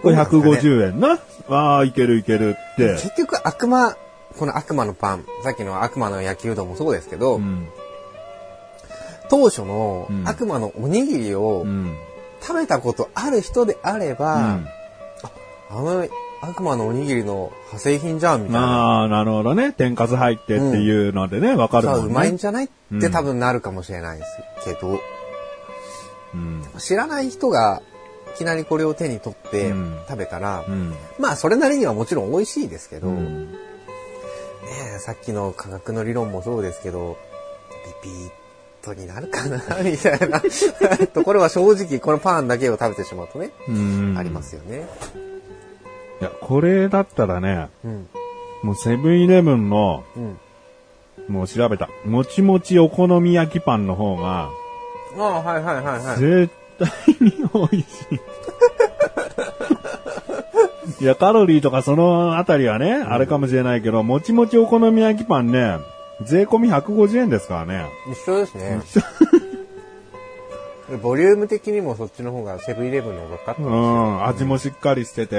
[0.02, 1.18] これ150円な？
[1.48, 2.92] ああ、いけるいけるって。
[2.94, 3.96] 結局悪魔、
[4.38, 7.66] この悪魔のパン、さっきの悪魔の焼きうどんもそうですけど、うん。
[9.30, 11.96] 当初のうん悪魔のおにぎりをうん。
[12.40, 14.68] 食べたことある人であれば、うん
[15.70, 16.06] あの
[16.40, 18.60] 悪魔のおにぎりの派生品じゃんみたいな。
[18.60, 19.72] ああ、なるほどね。
[19.72, 22.12] 天かす入ってっていうのでね、わかるさあもんね。
[22.12, 24.30] うまいんじゃないうんって多分なるかもしれないです
[24.64, 25.00] けど、
[26.34, 26.62] うん。
[26.78, 27.82] 知らない人が
[28.34, 30.94] いきなりこれを手に取ってうん食べたら、うん。
[31.18, 33.58] まあそれなりにはもちろん美味しいですけど、ねうん。
[34.96, 37.16] えさっきの価格の理論もそうですけど、
[38.02, 38.30] リピー
[38.82, 40.40] トになるかな みたいな
[41.12, 44.14] ところは正直このパンだけを食べてしまうとね、うん。
[44.18, 44.86] ありますよね。
[46.20, 48.08] いや、これだったらね、うん。
[48.62, 50.38] もうセブンイレブンの、うん。
[51.28, 51.88] もう調べた。
[52.04, 54.50] もちもちお好み焼きパンの方が、
[55.18, 56.18] ああ、はいはいはいはい。
[56.18, 56.88] 絶対
[57.20, 58.20] に美味しい。
[61.00, 65.78] いや、カロリーとかそのあたりはね、あれかもしれないけど、もちもちお好み焼きパンね、
[66.22, 67.86] 税込み150円ですからね。
[68.10, 68.80] 一緒ですね。
[71.02, 75.38] ボリューム的にもそっちの方がセブンイレブンの方がかかってうますよん、味もしっかりしてて、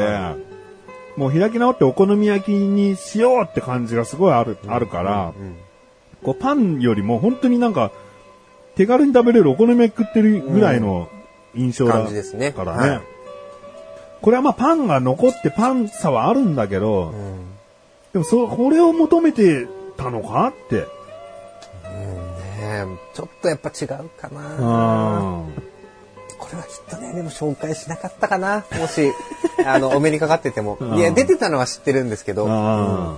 [1.18, 5.56] もう開き直ってお好み焼きにしようって感じがすごいある、あるから、うん
[6.22, 7.92] こうパンよりも本当になんか、
[8.76, 11.10] 手軽に食べれるお好み焼き食ってるぐらいの
[11.56, 12.90] 印象だ感じですねからね。
[12.90, 13.02] はい
[14.22, 17.50] これはまあパンが残ってパンさはあるんだけど、うん
[18.12, 20.76] でもそ、これを求めてたのかって。
[20.76, 24.56] うんねえちょっとやっぱ違うかな。
[24.56, 25.54] うん。
[26.40, 28.66] これはきっとね、でも紹介しなかったかな。
[28.80, 29.12] もし、
[29.66, 30.98] あの、お目にかかっててもうん。
[30.98, 33.18] いや、出てたのは知ってるんですけど、あ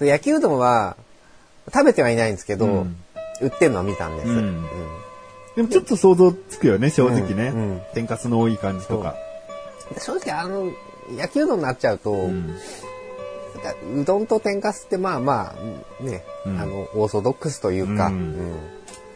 [0.00, 0.96] うん焼きうどんは
[1.72, 2.96] 食べてはいないんですけど、うん
[3.40, 4.28] 売ってるのは見たんです。
[4.28, 4.36] うん。
[4.36, 4.64] うん。
[5.56, 7.48] でもちょっと想像つくよね、正直ね。
[7.48, 7.80] うんうん。
[7.94, 9.14] 天かすの多い感じとか。
[9.92, 10.70] で正直、あの、
[11.16, 12.56] 焼きうどんになっちゃうと、うん。
[13.96, 15.54] うどんと天かすってまあま
[16.00, 16.60] あ、ね、うん。
[16.60, 18.14] あの、オーソドックスというか、うん。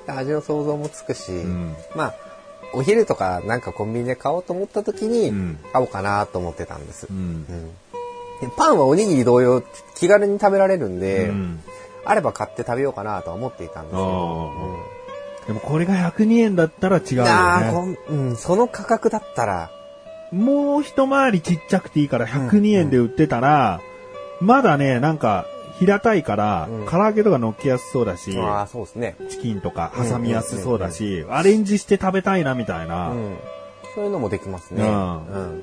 [0.06, 0.18] うん。
[0.18, 1.76] 味の想像もつくし、ん。
[1.94, 2.14] まあ、
[2.74, 5.58] お昼とかなんかコンビニで買おうと思った時に、うん。
[5.72, 7.06] 買おうかなと思ってたんです。
[7.10, 7.16] うん。
[7.16, 7.70] うん。
[8.42, 9.62] でパンはおにぎり同様
[9.94, 11.62] 気軽に食べられるんで、うん
[12.04, 14.52] あれば買って食べようかなとは思っていたんですよ。
[15.46, 19.70] でもこれが102円だったら違ううん、ああ、うん、その価格だったら、
[20.30, 20.38] ね。
[20.38, 23.80] もう一回りちっちゃくていいから102円で売ってたら、
[24.40, 25.46] まだね、なんか
[25.78, 29.16] 平たいから、うん唐揚げとか乗っけやすそうだし、ああ、そうですね。
[29.30, 33.10] チキンとか挟みやすそうだし、アレンジして食べたいなみたいな。
[33.10, 33.36] うん。
[33.94, 34.82] そういうのもできますね。
[34.84, 35.62] うんうん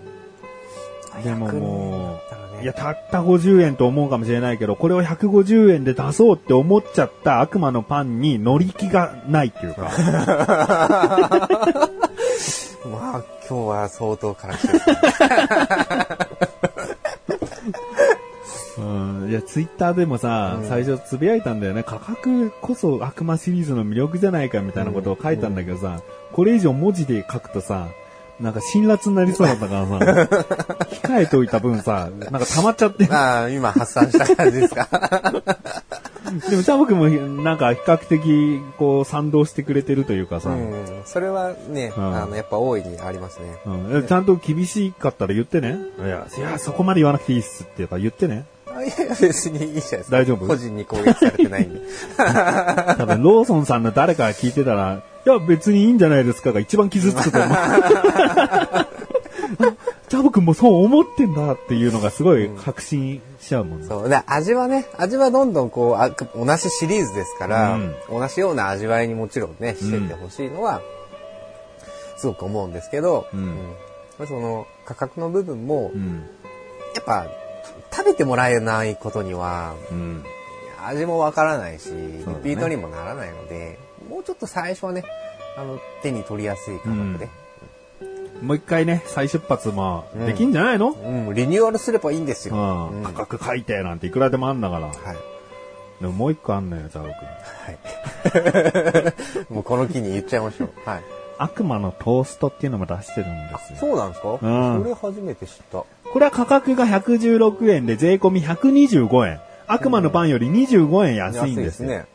[1.24, 2.20] でも100円も
[2.54, 9.84] う、ねいや、たった50円と思うかもしれないけど、これを150円で出そうって思っちゃった悪魔のパンに乗り気がないっていうか。
[12.92, 14.98] まあ、今日は相当辛口ですね。
[18.78, 18.82] う
[19.26, 21.84] ん、いや、ツイッターでもさ、うん最初つぶやいたんだよね。
[21.84, 27.88] 価格こそ悪魔シリーズの魅力じゃないかみたいなことを書いたんだけどさ、これ以上文字で書くとさ、
[28.40, 29.96] なんか辛辣になりそうだったからさ、
[31.08, 33.08] 控えておいた分さ、なんか溜まっちゃって。
[33.12, 34.88] ああ、今発散した感じですか。
[36.50, 37.10] でも、チャボくんも
[37.44, 40.86] なんか比較的、こう、賛同してくれてるというかさ、うん。
[41.06, 43.58] それはね、うんあの、やっぱ大いにありますね。
[43.66, 45.78] うんちゃんと厳しかったら言ってね。
[46.00, 48.46] いや、いや、そこまで言わなくていいっすっていうか言ってね。
[48.76, 50.18] あいや別にいいじゃないですか。
[50.18, 50.48] 大丈夫？
[50.48, 51.82] 個人に攻撃されてないんで。
[52.18, 57.58] 多分、ローソンさんの誰かが聞いてたら、いや、別にいいんじゃないですかが一番傷つくと思う。
[60.10, 63.88] チャボくんもそう思ってんだっていうのがすごい確信しちゃうもんね。
[63.88, 64.10] そう。
[64.10, 70.82] で、味はね、味はどんどんこう、あ同じシリーズですから、うん同じような味わいにもちろんね、してってほしいのは、
[72.18, 73.58] すごく思うんですけど、うん
[74.28, 76.24] その、価格の部分も、うん。
[76.96, 77.28] やっぱ、
[77.92, 80.24] 食べてもらえないことには、うん。
[80.86, 81.96] 味もわからないし、リ
[82.44, 83.78] ピートにもならないので、
[84.10, 85.04] もうちょっと最初はね、
[85.58, 87.30] あの、手に取りやすい価格で、
[88.42, 92.56] もう一回ね、再出発もできんじゃないの、うん、リニューアルすればいいんですよ。
[92.56, 94.88] うんうん価格改定なんていくらでもあんだから。
[94.88, 94.96] はい。
[96.02, 97.14] でももう一個あんのよ、チャボくん。
[97.14, 97.18] は
[99.50, 99.50] い。
[99.54, 100.70] もうこの木に言っちゃいましょう。
[100.86, 101.04] はい。
[101.38, 103.80] 悪魔のトーストっていうのも出してるんですよ。
[103.80, 104.40] そうなんですか、うん
[104.84, 105.84] それ初めて知った。
[106.14, 109.40] これは価格が116円で税込み125円。
[109.68, 111.90] 悪魔のパンより25円安いんですよ。
[111.90, 112.06] ね。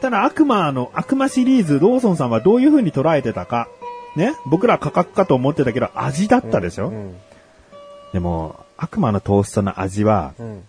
[0.00, 3.68] ただ悪魔の、悪魔シリーズ、ローソンさんはどういう風に捉えてたか。
[4.14, 4.34] ね？
[4.46, 7.16] 僕ら価格かと思ってたけど味だったでしょ、うん。
[8.12, 10.64] でも、悪魔のトーストの味は、うん。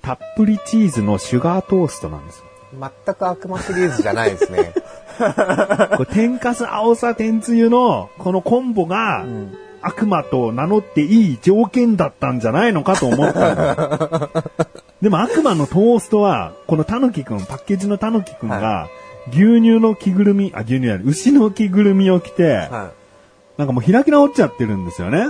[0.00, 2.44] たっぷりチーズのシュガートーストなんですよ。
[3.06, 4.72] 全く悪魔シリーズじゃないですね。
[5.96, 9.24] これ天かす青さ天つゆのこのコンボが、
[9.82, 14.30] 悪魔と名乗っていい条件だったんじゃないのかと思った
[15.00, 18.88] でも悪魔のトーストは、このたぬきくん、パッケージのたぬきくんが、
[19.30, 22.90] 牛乳の着ぐるみ、あ、牛乳や牛の着ぐるみを着て、は
[23.56, 25.18] なんかもう開き直っちゃってるんですよね。
[25.18, 25.22] い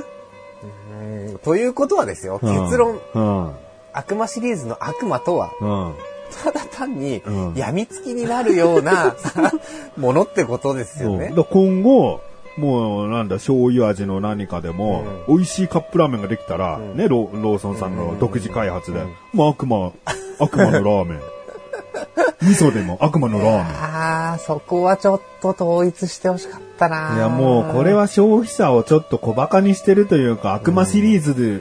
[1.03, 3.53] うんということはですよ、うん結論、うん。
[3.93, 5.95] 悪魔シリーズの悪魔とは、うん。
[6.43, 9.17] ただ単にうん病みつきになるような
[9.97, 11.03] ものってことです。
[11.03, 12.21] よね今後、
[12.59, 19.93] もうなんだ、醤油味の何かでも、美味しいカップラーメンができたら、んね、ロローソンさんの独自開発で、うんもう悪魔、
[20.41, 21.21] 悪魔のラーメン。
[22.41, 23.65] 味噌でも悪魔のラーメン。
[23.65, 31.35] ああ、そこはちょっと統一してほしかったないやもうこれは消費者をちょっと小馬鹿にしてるというか、悪魔シリーズ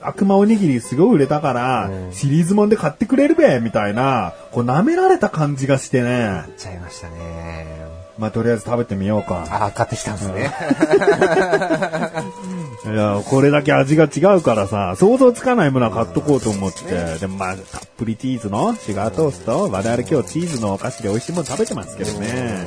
[0.00, 6.44] 悪魔おにぎりすごい売れたから、うんシリーズもんで買ってくれるべみたいな、こう舐められた感じがしてね。
[6.56, 7.81] ちゃいましたね。
[8.18, 9.46] まあとりあえず食べてみようか。
[9.50, 10.52] ああ、買ってきたんですね。
[12.84, 17.18] いや、これだけ味が違うからさ、想像つかないものは買っとこうと思って。
[17.18, 22.66] でもまあ、たっぷりチーズのシュガートースト、我々今日チーズのお菓子で美味しいもの食べてますけどね。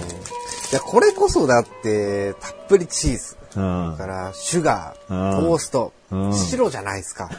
[0.71, 3.37] いや、これこそだって、たっぷりチーズ。
[3.55, 3.97] うんだ。
[3.97, 7.29] から、シュガー、うんトーストう、ん白じゃないですか。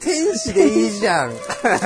[0.00, 1.32] 天使でいいじゃん。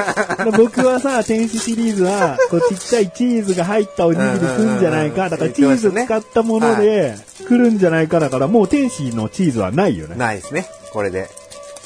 [0.56, 5.28] 僕はさ、天使シリーズは、こうちっちゃいチーズが入ったおにぎり来るんじゃないか。
[5.28, 7.16] だからチーズ使ったもので
[7.48, 10.16] 来るんじゃないかだから、もう天使のチーズはないよね。
[10.16, 11.28] ないですね、これで。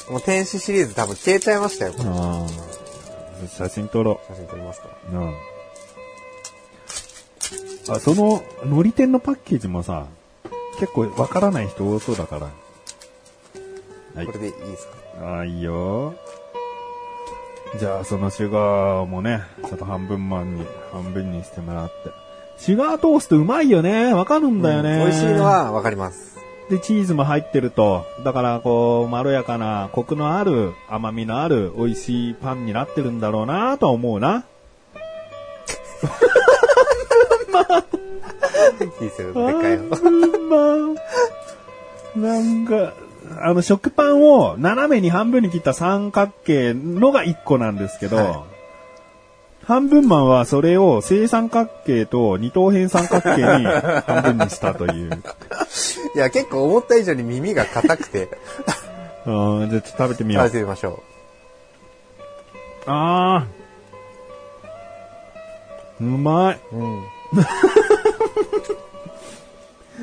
[0.09, 1.93] もう天使シリーズ多分消えちゃいましたよ。
[3.57, 5.15] 写真撮ろ写真撮りますかう。
[5.15, 5.33] うん。
[7.95, 10.07] あ、その、のり天のパッケージもさ、
[10.79, 12.49] 結構わからない人多そうだから。
[14.19, 14.87] はいこれでいいです
[15.19, 15.37] か？
[15.39, 16.13] あ、いいよ。
[17.79, 21.93] じゃあ、そのシュガーもね、ちょっと半分マンに、半分にしてもらって。
[22.57, 24.13] シュガートーストうまいよね。
[24.13, 26.37] わかるんだよね、美味しいのはわかります。
[26.69, 34.43] で、チーズも入ってると、だから、こう、まろやかな、コクのある、甘みのある、美味しいパンになってるんだろうなとは思うな。
[39.01, 39.95] いいですよ、でっかいの。
[39.95, 40.95] 半分
[42.15, 42.93] なんか、
[43.37, 48.45] あの、食パンを斜めに半分に切った三角形のが1個なんですけど、は
[49.69, 55.11] 半分マンはそれを正三角形と二等辺三角形に半分にしたという。
[56.15, 58.29] いや、結構思った以上に耳が硬くて、
[59.27, 60.59] うんじゃあちょっと食べてみよう食べ。
[60.59, 61.03] てみましょ
[62.87, 66.03] あー。
[66.03, 66.59] うまい。
[66.71, 66.75] う。
[66.75, 67.03] うん。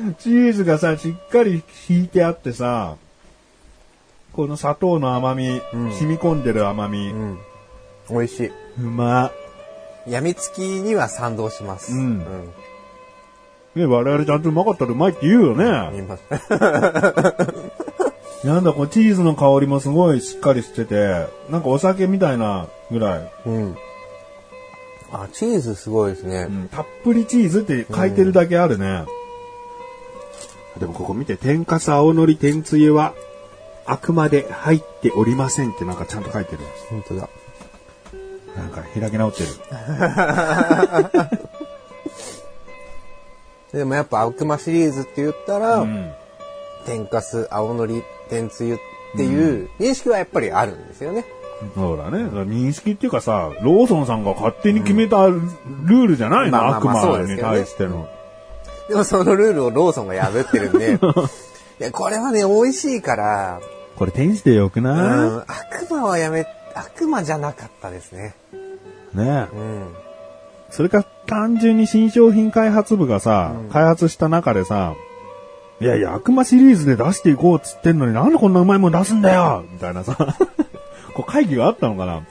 [0.19, 2.95] チーズがさ、しっかり引いてあってさ、
[4.37, 7.39] この砂糖の甘み、うん染み込んでる甘み、うん。
[8.07, 8.51] 美味しい。
[8.79, 9.31] うま
[10.07, 11.91] やみつきには賛同します。
[11.91, 12.21] うん
[13.75, 13.79] い。
[13.79, 15.57] ね、我々ちゃんとうまかったらうまいって言うようん。
[15.57, 15.89] ね。
[15.91, 16.23] 見ます。
[18.45, 23.31] なんだ、こうチーズの香りもすごいしっかりしてて、なんかお酒みたいなぐらい。
[23.47, 23.75] うん。
[25.11, 26.51] あ、チーズすごいですねう。
[26.51, 29.03] んたっぷりチーズって書いてるだけあるね。
[30.79, 33.15] でもここ見て、天かす青のり天つゆは、
[33.87, 36.59] あくまで入っておりませんってなんかちゃんと書いてる。
[36.89, 37.29] 本当だ。
[38.55, 39.49] なんか開き直ってる。
[43.71, 46.11] でもやっぱ悪魔シリーズって言ったら、うん。
[46.85, 48.77] 天かす、青のり、天つゆっ
[49.15, 51.25] ていう認識はやっぱりあるんですよね。
[51.75, 52.25] そうだね。
[52.25, 58.07] 認識っていうかさ、ローソンさんが勝手に決めたルールじゃないの、まあまあまあ悪魔に対しての。
[58.87, 60.93] でもそのルールをローソンが破ってるんで、
[61.79, 63.59] いや、これはね、美味しいから、
[63.97, 66.45] これ天使でよくうん、な悪魔はやめ、
[66.75, 68.35] 悪魔じゃなかったですね。
[69.15, 69.87] い、ねうん。
[70.69, 74.95] それか単純に新商品開発部がさ、開発した中でさ、
[75.79, 80.15] いやいや、悪魔シリーズで出していこうっつってんのになんでこんなうまいもん出すんだよみたいなさ、
[81.13, 82.23] こう会議があったのかな？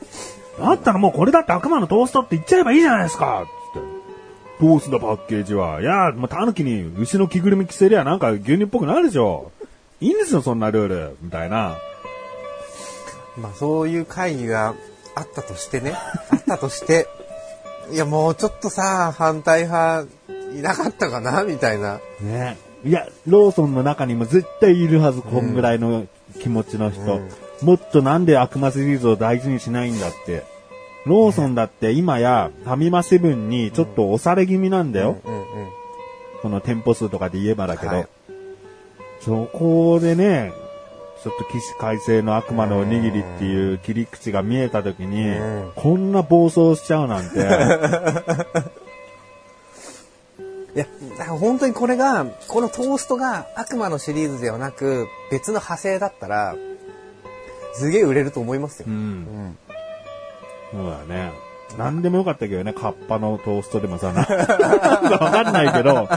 [0.58, 3.44] あったらもうこれだって悪魔のトーストって言っちゃえばいいじゃないですか
[3.74, 4.66] つって。
[4.66, 5.80] どうすんだパッケージは。
[5.80, 9.52] いや、もうタヌキに牛の着ぐるみ着せりゃなんか牛乳っぽくなるでしょ。
[10.00, 11.16] いいんですよ、そんなルール。
[11.22, 11.76] みたいな。
[13.36, 14.74] まあそういう会議が
[15.14, 15.94] あったとしてね、
[16.30, 17.08] あったとして、
[17.90, 20.06] いやもうちょっとさ、反対派
[20.54, 22.00] いなかったかなみたいな。
[22.20, 22.58] ね。
[22.84, 26.06] いや、ローソンの中にも絶対いるはず、こんぐらいの
[26.40, 27.00] 気持ちの人。
[27.02, 27.28] うん
[27.62, 30.44] もっとなんで悪魔シリーズを大事にしないんだって。
[31.06, 35.16] ローソンだって今やファミマセブンにちょっと押され気味なんだよ。
[35.24, 35.44] うんうん。
[36.42, 37.92] その店舗数とかで言えばだけど。
[37.92, 38.08] はい
[39.26, 40.52] そこでね、
[41.20, 47.40] ちょっと起死回生の悪魔のおにぎりっていう切り口が見えた時にうん、こんな暴走しちゃうなんて、
[50.76, 50.86] いや、
[51.26, 56.54] 本当にこれが、このトーストが悪魔のシリーズではなく、別の派生だったら、
[57.74, 58.92] すげえ売れると思いますよう。。
[58.92, 59.58] うんん。
[60.70, 61.32] そうだね。
[61.76, 64.20] なんでもよかったけどね、カッパのトーストでもさ、な
[65.18, 66.08] わかんないけど、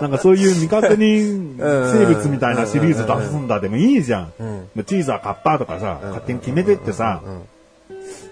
[0.00, 4.32] なんかそういう未確認生物みたいなシリーズ出すんだでもいいじゃん。
[4.38, 7.38] うんチーズはカッパとかさ、勝手に決めてってさ、うん。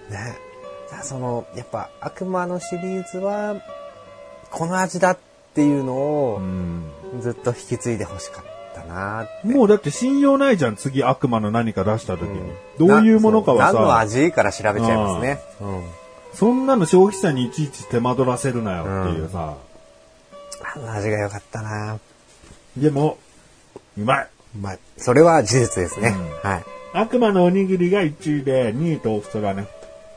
[0.09, 0.37] ね。
[1.01, 3.55] その、やっぱ悪魔のシリーズは、
[4.51, 5.17] この味だっ
[5.53, 6.83] ていうのをうん
[7.21, 8.45] ずっと引き継いでほしかっ
[8.75, 9.47] たなって。
[9.47, 12.51] もうだって信用ないじゃん、次悪魔の何か出した時に。
[12.77, 15.39] どういうものかはなそう何のさ、味から調べちゃいますね。
[15.61, 15.83] うん。
[16.33, 19.55] そんなの消費者にいちいち手間取らせるなよっていうさ。
[20.75, 21.99] あの味が良かったな
[22.75, 23.17] でも、
[23.97, 24.27] うまい。
[24.55, 24.79] うまい。
[24.97, 26.15] それは事実ですね。
[26.43, 26.63] うはい。
[26.93, 29.67] 悪魔のおにぎりが1位で、2位トーストがね。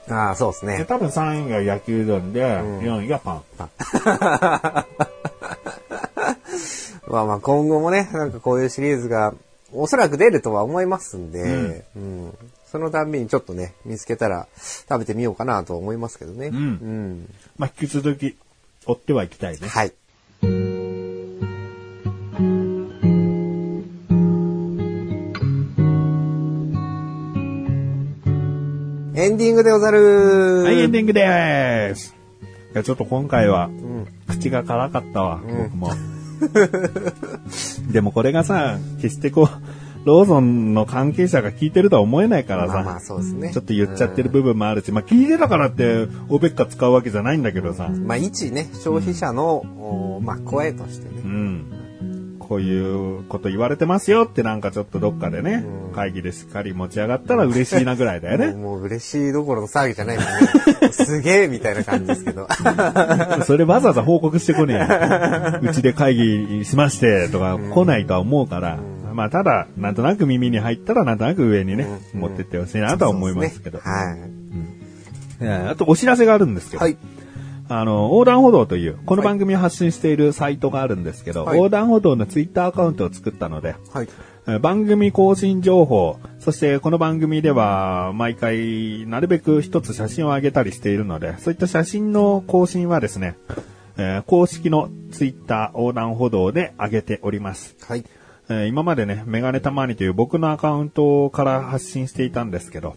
[0.09, 0.79] ああ、そうですね。
[0.79, 3.43] で多分3位が焼きうどんで、4位がパン。
[7.09, 9.35] まあまあ今後もね、なんかこういうシリーズが
[9.73, 12.35] おそらく出るとは思いますんで、うん
[12.67, 14.49] そのたんびにちょっとね、見つけたら
[14.89, 16.49] 食べてみようかなと思いますけどね。
[16.49, 18.37] うんうんまあ、引き続き、
[18.87, 19.69] 追ってはいきたいね。
[19.69, 19.93] はい。
[29.37, 32.17] ンディングでござるはい、エンディングでーす。
[32.73, 35.91] いや、ちょっと今回は、ん口が辛かったわ、僕も。
[37.93, 43.53] でもこれがさ、決してこう、ローソンの関係者が聞いてるとは思えないからさ、まあまあそうですね。
[43.53, 51.21] ちょっと言っちゃってる部分もあるし、まあ聞いてたからって、おべっか使うわけじゃないんだけどさ、まあ一ね、消費者の、おまあ声としてね。
[51.25, 51.76] うん。
[52.49, 58.53] こういうこと言われてますよってなんかちょっとどっかでね、うん会議でしっかり持ち上がったら嬉しいなぐらいだよね。
[58.53, 60.93] もう嬉しいどころの騒ぎじゃないもんね。
[60.93, 62.47] すげえみたいな感じですけど。
[63.47, 65.71] それわざわざ報告してこねえよ。
[65.71, 68.79] うちで会議しましてとか来ないとは思うから、
[69.15, 73.79] まあただ、なんとなく耳に入ったらなんとなく上にね、うん持ってってほしいなとは思いますけど。
[73.79, 74.19] はい。
[75.41, 76.99] えーあとお知らせがあるんですけど、はい。
[77.69, 84.09] あの、横断歩道という、この番組を発信しているサイトがあるんですけど、はい横断歩道のツイッターアカウントを作ったので、はい。
[84.47, 93.37] えー番組更新情報、そしてこの番組では毎回なるべく一つ写真を上げたりしているので、そういった写真の更新はですね、
[93.97, 97.77] えー公式のツイッター横断歩道で上げております。
[97.89, 98.05] はい。
[98.49, 102.95] えー今までね、メガネたまにという僕のアカウントから発信していたんですけど、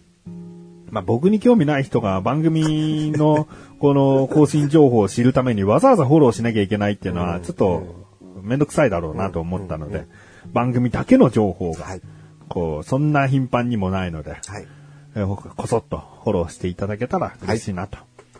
[0.90, 8.06] まあ僕に興味ない人が番組の この更新情報を知るためにわざわざフォローしなきゃいけないっていうのはちょっと
[8.42, 10.06] めんどくさいだろうなと思ったので、
[10.52, 12.00] 番組だけの情報がはい、
[12.48, 14.66] こう、そんな頻繁にもないので、はい。
[15.14, 17.98] えーこそっとフォローしていただけたら嬉しいなと。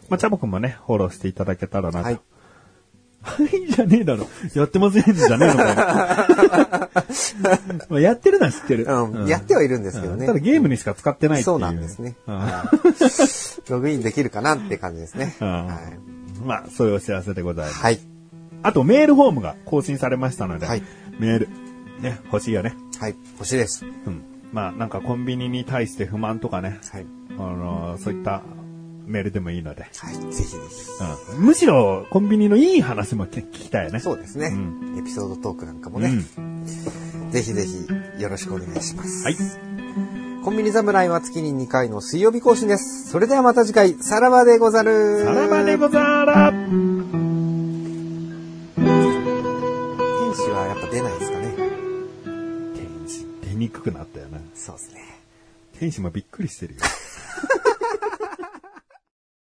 [0.09, 2.21] まあ、チャボくんもね、フォローしていただけたらなと。
[3.23, 3.47] はい。
[3.47, 4.27] はい、じゃねえだろ。
[4.55, 6.91] やってませんじゃねえのかよ
[7.89, 8.85] まあやってるのは知ってる。
[8.85, 9.27] うん。
[9.27, 10.21] やってはいるんですけどね。
[10.21, 11.55] うんただゲームにしか使ってないっていう。
[11.55, 12.17] そうなんですね。
[13.69, 15.37] ログインできるかなって感じですね。
[15.41, 16.45] うんはい。
[16.45, 17.83] まあ、そういうお知らせでございます。
[17.83, 18.01] はい。
[18.63, 20.83] あと、メールフォームが更新されましたので、はい
[21.19, 21.49] メール、
[22.01, 22.75] ね、欲しいよね。
[22.99, 23.15] はい。
[23.35, 23.85] 欲しいです。
[23.85, 24.23] うん。
[24.53, 27.07] まあ、なんかコンビニに対して不満とかね、はい。
[27.33, 28.43] あのそういった
[29.11, 30.15] メールでもいいので、はい。
[30.15, 30.57] ぜひぜひ。
[31.35, 34.01] うん、むしろコンビニのいい話も聞きたいよね。
[34.01, 34.49] そうですね。
[34.49, 36.65] うエピソードトークなんかもね、うん。
[37.31, 37.87] ぜひぜひ
[38.23, 39.25] よろしくお願いします。
[39.25, 39.37] はい。
[40.45, 43.11] コンビニ侍は月に2回の水曜日更新です。
[43.11, 45.25] それではまた次回、さらばでござる。
[45.25, 46.61] さらばでござら天
[50.35, 51.55] 使はやっぱ出ないですかね。
[52.75, 54.41] 天使、出にくくなったよね。
[54.55, 55.01] そうですね。
[55.79, 56.81] 天使もびっくりしてるよ。